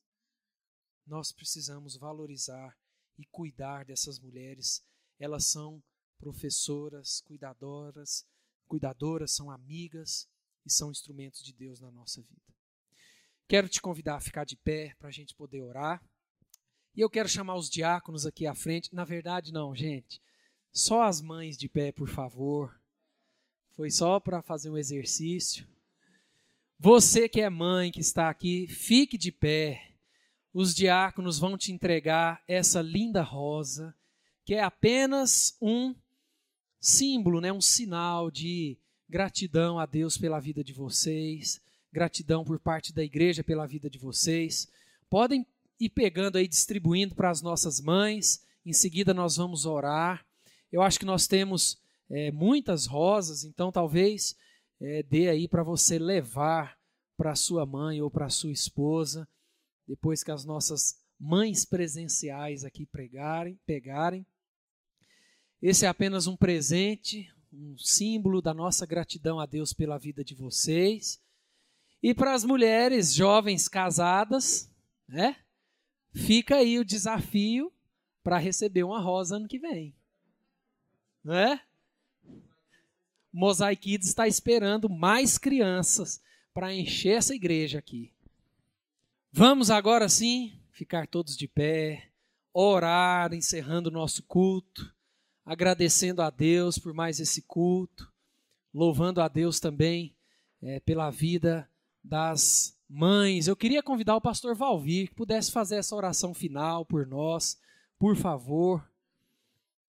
Nós 1.06 1.32
precisamos 1.32 1.96
valorizar 1.96 2.78
e 3.18 3.26
cuidar 3.28 3.86
dessas 3.86 4.20
mulheres. 4.20 4.84
Elas 5.18 5.46
são 5.46 5.82
professoras, 6.18 7.22
cuidadoras, 7.22 8.26
cuidadoras, 8.68 9.32
são 9.32 9.50
amigas 9.50 10.28
e 10.66 10.72
são 10.72 10.92
instrumentos 10.92 11.42
de 11.42 11.54
Deus 11.54 11.80
na 11.80 11.92
nossa 11.92 12.22
vida. 12.22 12.54
Quero 13.48 13.68
te 13.68 13.82
convidar 13.82 14.16
a 14.16 14.22
ficar 14.22 14.46
de 14.46 14.56
pé 14.56 14.96
para 14.98 15.10
a 15.10 15.12
gente 15.12 15.36
poder 15.36 15.62
orar. 15.62 16.02
E 16.96 17.02
eu 17.02 17.10
quero 17.10 17.28
chamar 17.28 17.56
os 17.56 17.70
diáconos 17.70 18.26
aqui 18.26 18.48
à 18.48 18.56
frente. 18.56 18.94
Na 18.94 19.04
verdade, 19.04 19.52
não, 19.52 19.76
gente. 19.76 20.22
Só 20.72 21.04
as 21.04 21.22
mães 21.22 21.58
de 21.58 21.68
pé, 21.68 21.92
por 21.92 22.08
favor. 22.08 22.80
Foi 23.76 23.90
só 23.90 24.20
para 24.20 24.42
fazer 24.42 24.70
um 24.70 24.78
exercício. 24.78 25.68
Você 26.80 27.28
que 27.28 27.42
é 27.42 27.50
mãe, 27.50 27.92
que 27.92 28.00
está 28.00 28.30
aqui, 28.30 28.68
fique 28.68 29.18
de 29.18 29.32
pé. 29.32 29.92
Os 30.54 30.74
diáconos 30.74 31.40
vão 31.40 31.58
te 31.58 31.72
entregar 31.72 32.44
essa 32.48 32.82
linda 32.82 33.22
rosa, 33.22 33.96
que 34.46 34.54
é 34.54 34.62
apenas 34.62 35.58
um 35.62 35.96
símbolo, 36.80 37.42
né, 37.42 37.52
um 37.52 37.62
sinal 37.62 38.30
de 38.30 38.78
gratidão 39.10 39.80
a 39.80 39.86
Deus 39.86 40.18
pela 40.18 40.40
vida 40.40 40.64
de 40.64 40.74
vocês 40.74 41.62
gratidão 41.94 42.44
por 42.44 42.60
parte 42.60 42.92
da 42.92 43.04
igreja 43.04 43.44
pela 43.44 43.68
vida 43.68 43.90
de 43.90 44.00
vocês. 44.00 44.68
Podem 45.10 45.46
ir 45.80 45.90
pegando 45.90 46.38
aí, 46.38 46.48
distribuindo 46.48 47.14
para 47.14 47.30
as 47.30 47.42
nossas 47.42 47.80
mães. 47.80 48.44
Em 48.66 48.74
seguida, 48.74 49.14
nós 49.14 49.38
vamos 49.38 49.66
orar. 49.66 50.26
Eu 50.72 50.82
acho 50.82 51.00
que 51.00 51.06
nós 51.06 51.28
temos 51.28 51.80
é, 52.10 52.32
muitas 52.32 52.88
rosas, 52.88 53.44
então 53.44 53.72
talvez 53.72 54.36
é, 54.82 55.04
dê 55.04 55.30
aí 55.30 55.48
para 55.48 55.64
você 55.64 56.00
levar 56.00 56.78
para 57.16 57.36
sua 57.36 57.66
mãe 57.66 58.02
ou 58.02 58.10
para 58.10 58.30
sua 58.30 58.52
esposa, 58.52 59.28
depois 59.88 60.24
que 60.24 60.32
as 60.32 60.44
nossas 60.44 61.00
mães 61.20 61.64
presenciais 61.64 62.66
aqui 62.66 62.86
pregarem, 62.88 63.60
pegarem. 63.66 64.26
Esse 65.62 65.86
é 65.86 65.88
apenas 65.88 66.26
um 66.26 66.36
presente, 66.36 67.32
um 67.54 67.78
símbolo 67.78 68.42
da 68.42 68.54
nossa 68.54 68.86
gratidão 68.86 69.40
a 69.40 69.46
Deus 69.46 69.74
pela 69.74 70.00
vida 70.00 70.24
de 70.24 70.34
vocês. 70.34 71.23
E 72.04 72.14
para 72.14 72.34
as 72.34 72.44
mulheres 72.44 73.14
jovens 73.14 73.70
casadas, 73.70 74.70
né? 75.08 75.38
Fica 76.14 76.58
aí 76.58 76.78
o 76.78 76.84
desafio 76.84 77.72
para 78.22 78.38
receber 78.38 78.84
uma 78.84 79.00
rosa 79.00 79.38
ano 79.38 79.48
que 79.48 79.58
vem. 79.58 79.96
Não 81.24 81.34
é? 81.34 81.64
Mosaic 83.32 83.82
Kids 83.84 84.10
está 84.10 84.28
esperando 84.28 84.90
mais 84.90 85.38
crianças 85.38 86.22
para 86.54 86.74
encher 86.74 87.18
essa 87.18 87.34
igreja 87.34 87.80
aqui. 87.80 88.12
Vamos 89.32 89.72
agora 89.72 90.10
sim 90.10 90.60
ficar 90.72 91.08
todos 91.08 91.38
de 91.38 91.48
pé, 91.48 92.10
orar, 92.54 93.34
encerrando 93.34 93.90
o 93.90 93.94
nosso 93.94 94.22
culto, 94.24 94.94
agradecendo 95.46 96.22
a 96.22 96.30
Deus 96.30 96.78
por 96.78 96.94
mais 96.94 97.22
esse 97.22 97.42
culto, 97.44 98.12
louvando 98.74 99.22
a 99.22 99.30
Deus 99.30 99.60
também 99.62 100.14
é, 100.62 100.82
pela 100.82 101.10
vida 101.10 101.68
das 102.04 102.78
mães. 102.90 103.48
Eu 103.48 103.56
queria 103.56 103.82
convidar 103.82 104.16
o 104.16 104.22
pastor 104.22 104.56
Valvir 104.56 105.10
que 105.10 105.16
pudesse 105.16 105.52
fazer 105.52 105.78
essa 105.78 105.96
oração 105.96 106.34
final 106.34 106.86
por 106.86 107.08
nós, 107.08 107.60
por 107.98 108.16
favor. 108.16 108.88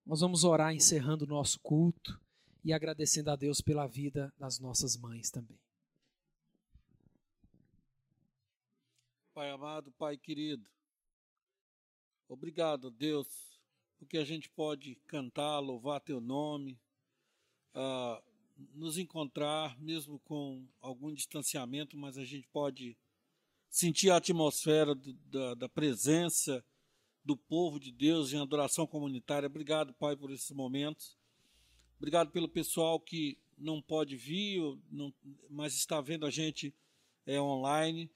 Nós 0.07 0.20
vamos 0.20 0.44
orar 0.44 0.74
encerrando 0.74 1.24
o 1.24 1.29
nosso 1.29 1.59
culto 1.61 2.20
e 2.64 2.72
agradecendo 2.72 3.31
a 3.31 3.37
Deus 3.37 3.61
pela 3.61 3.87
vida 3.87 4.33
das 4.38 4.59
nossas 4.59 4.96
mães 4.96 5.31
também. 5.31 5.59
Pai 9.35 9.50
amado, 9.50 9.90
Pai 9.92 10.16
querido, 10.16 10.64
obrigado, 12.29 12.88
Deus, 12.88 13.27
porque 13.98 14.16
a 14.16 14.24
gente 14.24 14.48
pode 14.48 14.94
cantar, 15.09 15.59
louvar 15.59 16.00
Teu 16.00 16.20
nome, 16.20 16.79
uh, 17.74 18.22
nos 18.75 18.99
encontrar, 18.99 19.79
mesmo 19.81 20.19
com 20.21 20.67
algum 20.81 21.12
distanciamento, 21.12 21.97
mas 21.97 22.19
a 22.19 22.25
gente 22.25 22.47
pode 22.49 22.97
sentir 23.71 24.11
a 24.11 24.17
atmosfera 24.17 24.95
do, 24.95 25.12
da, 25.12 25.55
da 25.55 25.69
presença 25.69 26.64
do 27.25 27.37
povo 27.37 27.81
de 27.81 27.90
Deus 27.90 28.33
em 28.33 28.38
adoração 28.38 28.87
comunitária. 28.87 29.47
Obrigado, 29.47 29.95
Pai, 29.95 30.14
por 30.14 30.31
esses 30.31 30.51
momentos. 30.51 31.17
Obrigado 31.97 32.31
pelo 32.31 32.49
pessoal 32.49 33.01
que 33.01 33.38
não 33.57 33.81
pode 33.81 34.17
vir, 34.17 34.61
não, 34.90 35.12
mas 35.49 35.75
está 35.75 36.01
vendo 36.01 36.27
a 36.27 36.31
gente 36.31 36.75
é, 37.27 37.40
online. 37.40 38.11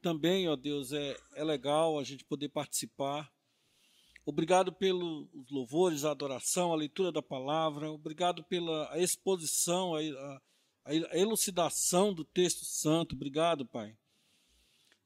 Também, 0.00 0.48
ó 0.48 0.54
Deus, 0.54 0.92
é, 0.92 1.16
é 1.34 1.42
legal 1.42 1.98
a 1.98 2.04
gente 2.04 2.24
poder 2.24 2.48
participar. 2.48 3.33
Obrigado 4.26 4.72
pelos 4.72 5.28
louvores, 5.50 6.04
a 6.04 6.10
adoração, 6.10 6.72
a 6.72 6.76
leitura 6.76 7.12
da 7.12 7.20
palavra. 7.20 7.92
Obrigado 7.92 8.42
pela 8.44 8.90
exposição, 8.98 9.94
a, 9.94 10.40
a, 10.86 11.18
elucidação 11.18 12.14
do 12.14 12.24
texto 12.24 12.64
santo. 12.64 13.14
Obrigado, 13.14 13.66
Pai. 13.66 13.94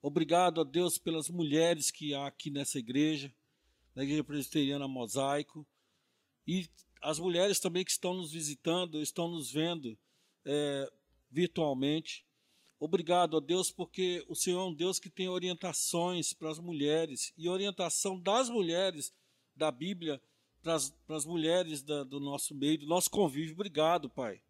Obrigado 0.00 0.60
a 0.60 0.64
Deus 0.64 0.98
pelas 0.98 1.28
mulheres 1.28 1.90
que 1.90 2.14
há 2.14 2.28
aqui 2.28 2.48
nessa 2.48 2.78
igreja, 2.78 3.34
na 3.92 4.04
Igreja 4.04 4.22
Presbiteriana 4.22 4.86
Mosaico. 4.86 5.66
E 6.46 6.68
as 7.02 7.18
mulheres 7.18 7.58
também 7.58 7.84
que 7.84 7.90
estão 7.90 8.14
nos 8.14 8.30
visitando, 8.30 9.02
estão 9.02 9.28
nos 9.28 9.50
vendo 9.50 9.98
é, 10.44 10.88
virtualmente. 11.28 12.24
Obrigado 12.80 13.36
a 13.36 13.40
Deus, 13.40 13.70
porque 13.72 14.24
o 14.28 14.34
Senhor 14.36 14.60
é 14.60 14.70
um 14.70 14.74
Deus 14.74 15.00
que 15.00 15.10
tem 15.10 15.28
orientações 15.28 16.32
para 16.32 16.50
as 16.50 16.58
mulheres 16.58 17.32
e 17.36 17.48
orientação 17.48 18.18
das 18.18 18.48
mulheres 18.48 19.12
da 19.56 19.70
Bíblia 19.70 20.20
para 20.62 20.74
as, 20.74 20.90
para 21.06 21.16
as 21.16 21.24
mulheres 21.24 21.82
da, 21.82 22.04
do 22.04 22.20
nosso 22.20 22.54
meio, 22.54 22.78
do 22.78 22.86
nosso 22.86 23.10
convívio. 23.10 23.54
Obrigado, 23.54 24.08
Pai. 24.08 24.40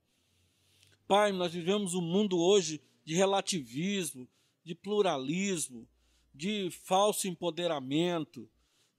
Pai, 1.06 1.32
nós 1.32 1.52
vivemos 1.52 1.94
um 1.94 2.02
mundo 2.02 2.38
hoje 2.38 2.82
de 3.04 3.14
relativismo, 3.14 4.28
de 4.62 4.74
pluralismo, 4.74 5.88
de 6.34 6.70
falso 6.70 7.26
empoderamento, 7.26 8.48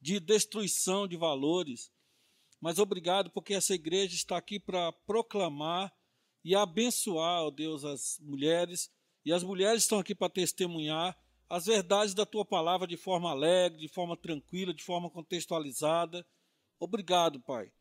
de 0.01 0.19
destruição 0.19 1.07
de 1.07 1.15
valores. 1.15 1.91
Mas 2.59 2.79
obrigado 2.79 3.29
porque 3.29 3.53
essa 3.53 3.75
igreja 3.75 4.15
está 4.15 4.37
aqui 4.37 4.59
para 4.59 4.91
proclamar 4.91 5.93
e 6.43 6.55
abençoar, 6.55 7.43
ó 7.43 7.51
Deus, 7.51 7.85
as 7.85 8.19
mulheres. 8.19 8.91
E 9.25 9.33
as 9.33 9.43
mulheres 9.43 9.83
estão 9.83 9.99
aqui 9.99 10.15
para 10.15 10.29
testemunhar 10.29 11.17
as 11.49 11.65
verdades 11.65 12.13
da 12.13 12.25
tua 12.25 12.45
palavra 12.45 12.87
de 12.87 12.97
forma 12.97 13.29
alegre, 13.29 13.79
de 13.79 13.87
forma 13.87 14.15
tranquila, 14.15 14.73
de 14.73 14.83
forma 14.83 15.09
contextualizada. 15.09 16.25
Obrigado, 16.79 17.39
Pai. 17.39 17.71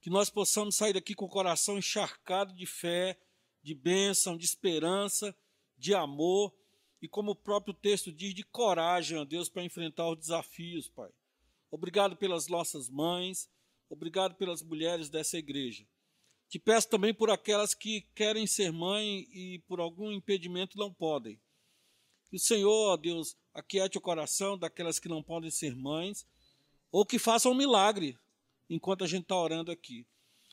Que 0.00 0.10
nós 0.10 0.30
possamos 0.30 0.76
sair 0.76 0.92
daqui 0.92 1.14
com 1.14 1.24
o 1.24 1.30
coração 1.30 1.78
encharcado 1.78 2.54
de 2.54 2.66
fé, 2.66 3.18
de 3.62 3.74
bênção, 3.74 4.36
de 4.36 4.44
esperança, 4.44 5.34
de 5.76 5.94
amor 5.94 6.54
e, 7.02 7.08
como 7.08 7.32
o 7.32 7.36
próprio 7.36 7.74
texto 7.74 8.12
diz, 8.12 8.34
de 8.34 8.44
coragem, 8.44 9.18
ó 9.18 9.24
Deus, 9.24 9.48
para 9.48 9.64
enfrentar 9.64 10.08
os 10.08 10.18
desafios, 10.18 10.88
Pai. 10.88 11.10
Obrigado 11.70 12.16
pelas 12.16 12.46
nossas 12.46 12.88
mães, 12.88 13.50
Obrigado 13.90 14.34
pelas 14.34 14.62
mulheres 14.62 15.08
dessa 15.08 15.38
igreja. 15.38 15.86
Te 16.48 16.58
peço 16.58 16.88
também 16.88 17.12
por 17.12 17.30
aquelas 17.30 17.74
que 17.74 18.02
querem 18.14 18.46
ser 18.46 18.72
mãe 18.72 19.26
e 19.32 19.58
por 19.68 19.80
algum 19.80 20.10
impedimento 20.10 20.78
não 20.78 20.92
podem. 20.92 21.38
Que 22.30 22.36
o 22.36 22.40
Senhor, 22.40 22.96
Deus, 22.96 23.36
aquiete 23.52 23.98
o 23.98 24.00
coração 24.00 24.56
daquelas 24.56 24.98
que 24.98 25.08
não 25.08 25.22
podem 25.22 25.50
ser 25.50 25.76
mães, 25.76 26.26
ou 26.90 27.04
que 27.04 27.18
façam 27.18 27.52
um 27.52 27.56
milagre 27.56 28.18
enquanto 28.68 29.04
a 29.04 29.06
gente 29.06 29.22
está 29.22 29.36
orando 29.36 29.70
aqui. 29.70 30.06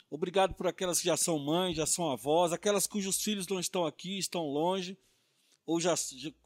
Obrigado 0.09 0.53
por 0.53 0.67
aquelas 0.67 0.99
que 0.99 1.05
já 1.05 1.17
são 1.17 1.39
mães, 1.39 1.77
já 1.77 1.85
são 1.85 2.11
avós, 2.11 2.51
aquelas 2.51 2.85
cujos 2.85 3.21
filhos 3.21 3.47
não 3.47 3.59
estão 3.59 3.85
aqui, 3.85 4.17
estão 4.17 4.43
longe, 4.47 4.97
ou 5.65 5.79
já, 5.79 5.95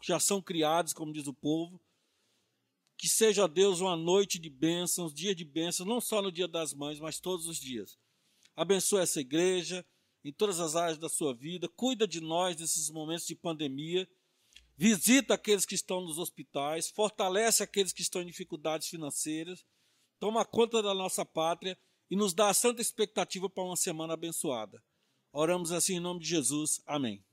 já 0.01 0.19
são 0.19 0.41
criados, 0.41 0.93
como 0.93 1.13
diz 1.13 1.27
o 1.27 1.33
povo. 1.33 1.79
Que 2.97 3.07
seja, 3.07 3.47
Deus, 3.47 3.79
uma 3.79 3.95
noite 3.95 4.37
de 4.37 4.49
bênçãos, 4.49 5.13
dia 5.13 5.33
de 5.33 5.45
bênçãos, 5.45 5.87
não 5.87 5.99
só 5.99 6.21
no 6.21 6.31
dia 6.31 6.47
das 6.47 6.73
mães, 6.73 6.99
mas 6.99 7.19
todos 7.19 7.47
os 7.47 7.59
dias. 7.59 7.97
Abençoe 8.59 8.99
essa 8.99 9.21
igreja 9.21 9.85
em 10.21 10.33
todas 10.33 10.59
as 10.59 10.75
áreas 10.75 10.97
da 10.97 11.07
sua 11.07 11.33
vida, 11.33 11.69
cuida 11.77 12.05
de 12.05 12.19
nós 12.19 12.57
nesses 12.57 12.89
momentos 12.89 13.25
de 13.25 13.33
pandemia, 13.33 14.05
visita 14.75 15.33
aqueles 15.33 15.65
que 15.65 15.75
estão 15.75 16.01
nos 16.01 16.17
hospitais, 16.17 16.89
fortalece 16.89 17.63
aqueles 17.63 17.93
que 17.93 18.01
estão 18.01 18.21
em 18.21 18.25
dificuldades 18.25 18.89
financeiras, 18.89 19.65
toma 20.19 20.43
conta 20.43 20.83
da 20.83 20.93
nossa 20.93 21.23
pátria 21.23 21.77
e 22.11 22.17
nos 22.17 22.33
dá 22.33 22.49
a 22.49 22.53
santa 22.53 22.81
expectativa 22.81 23.49
para 23.49 23.63
uma 23.63 23.77
semana 23.77 24.15
abençoada. 24.15 24.83
Oramos 25.31 25.71
assim 25.71 25.93
em 25.93 26.01
nome 26.01 26.19
de 26.19 26.27
Jesus. 26.27 26.81
Amém. 26.85 27.23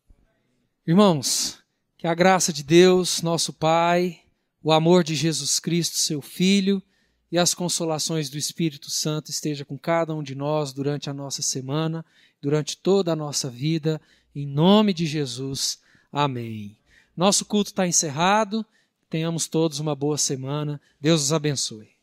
Irmãos, 0.86 1.60
que 1.98 2.06
a 2.06 2.14
graça 2.14 2.52
de 2.52 2.62
Deus, 2.62 3.20
nosso 3.20 3.52
Pai, 3.52 4.22
o 4.62 4.70
amor 4.70 5.02
de 5.02 5.16
Jesus 5.16 5.58
Cristo, 5.58 5.96
seu 5.96 6.22
Filho, 6.22 6.80
e 7.30 7.38
as 7.38 7.54
consolações 7.54 8.30
do 8.30 8.38
Espírito 8.38 8.90
Santo 8.90 9.30
esteja 9.30 9.64
com 9.64 9.78
cada 9.78 10.14
um 10.14 10.22
de 10.22 10.34
nós 10.34 10.72
durante 10.72 11.10
a 11.10 11.14
nossa 11.14 11.42
semana, 11.42 12.04
durante 12.40 12.76
toda 12.76 13.12
a 13.12 13.16
nossa 13.16 13.50
vida, 13.50 14.00
em 14.34 14.46
nome 14.46 14.92
de 14.92 15.06
Jesus. 15.06 15.80
Amém. 16.12 16.76
Nosso 17.16 17.44
culto 17.44 17.70
está 17.70 17.86
encerrado. 17.86 18.64
Tenhamos 19.08 19.48
todos 19.48 19.80
uma 19.80 19.94
boa 19.94 20.18
semana. 20.18 20.80
Deus 21.00 21.22
os 21.22 21.32
abençoe. 21.32 21.95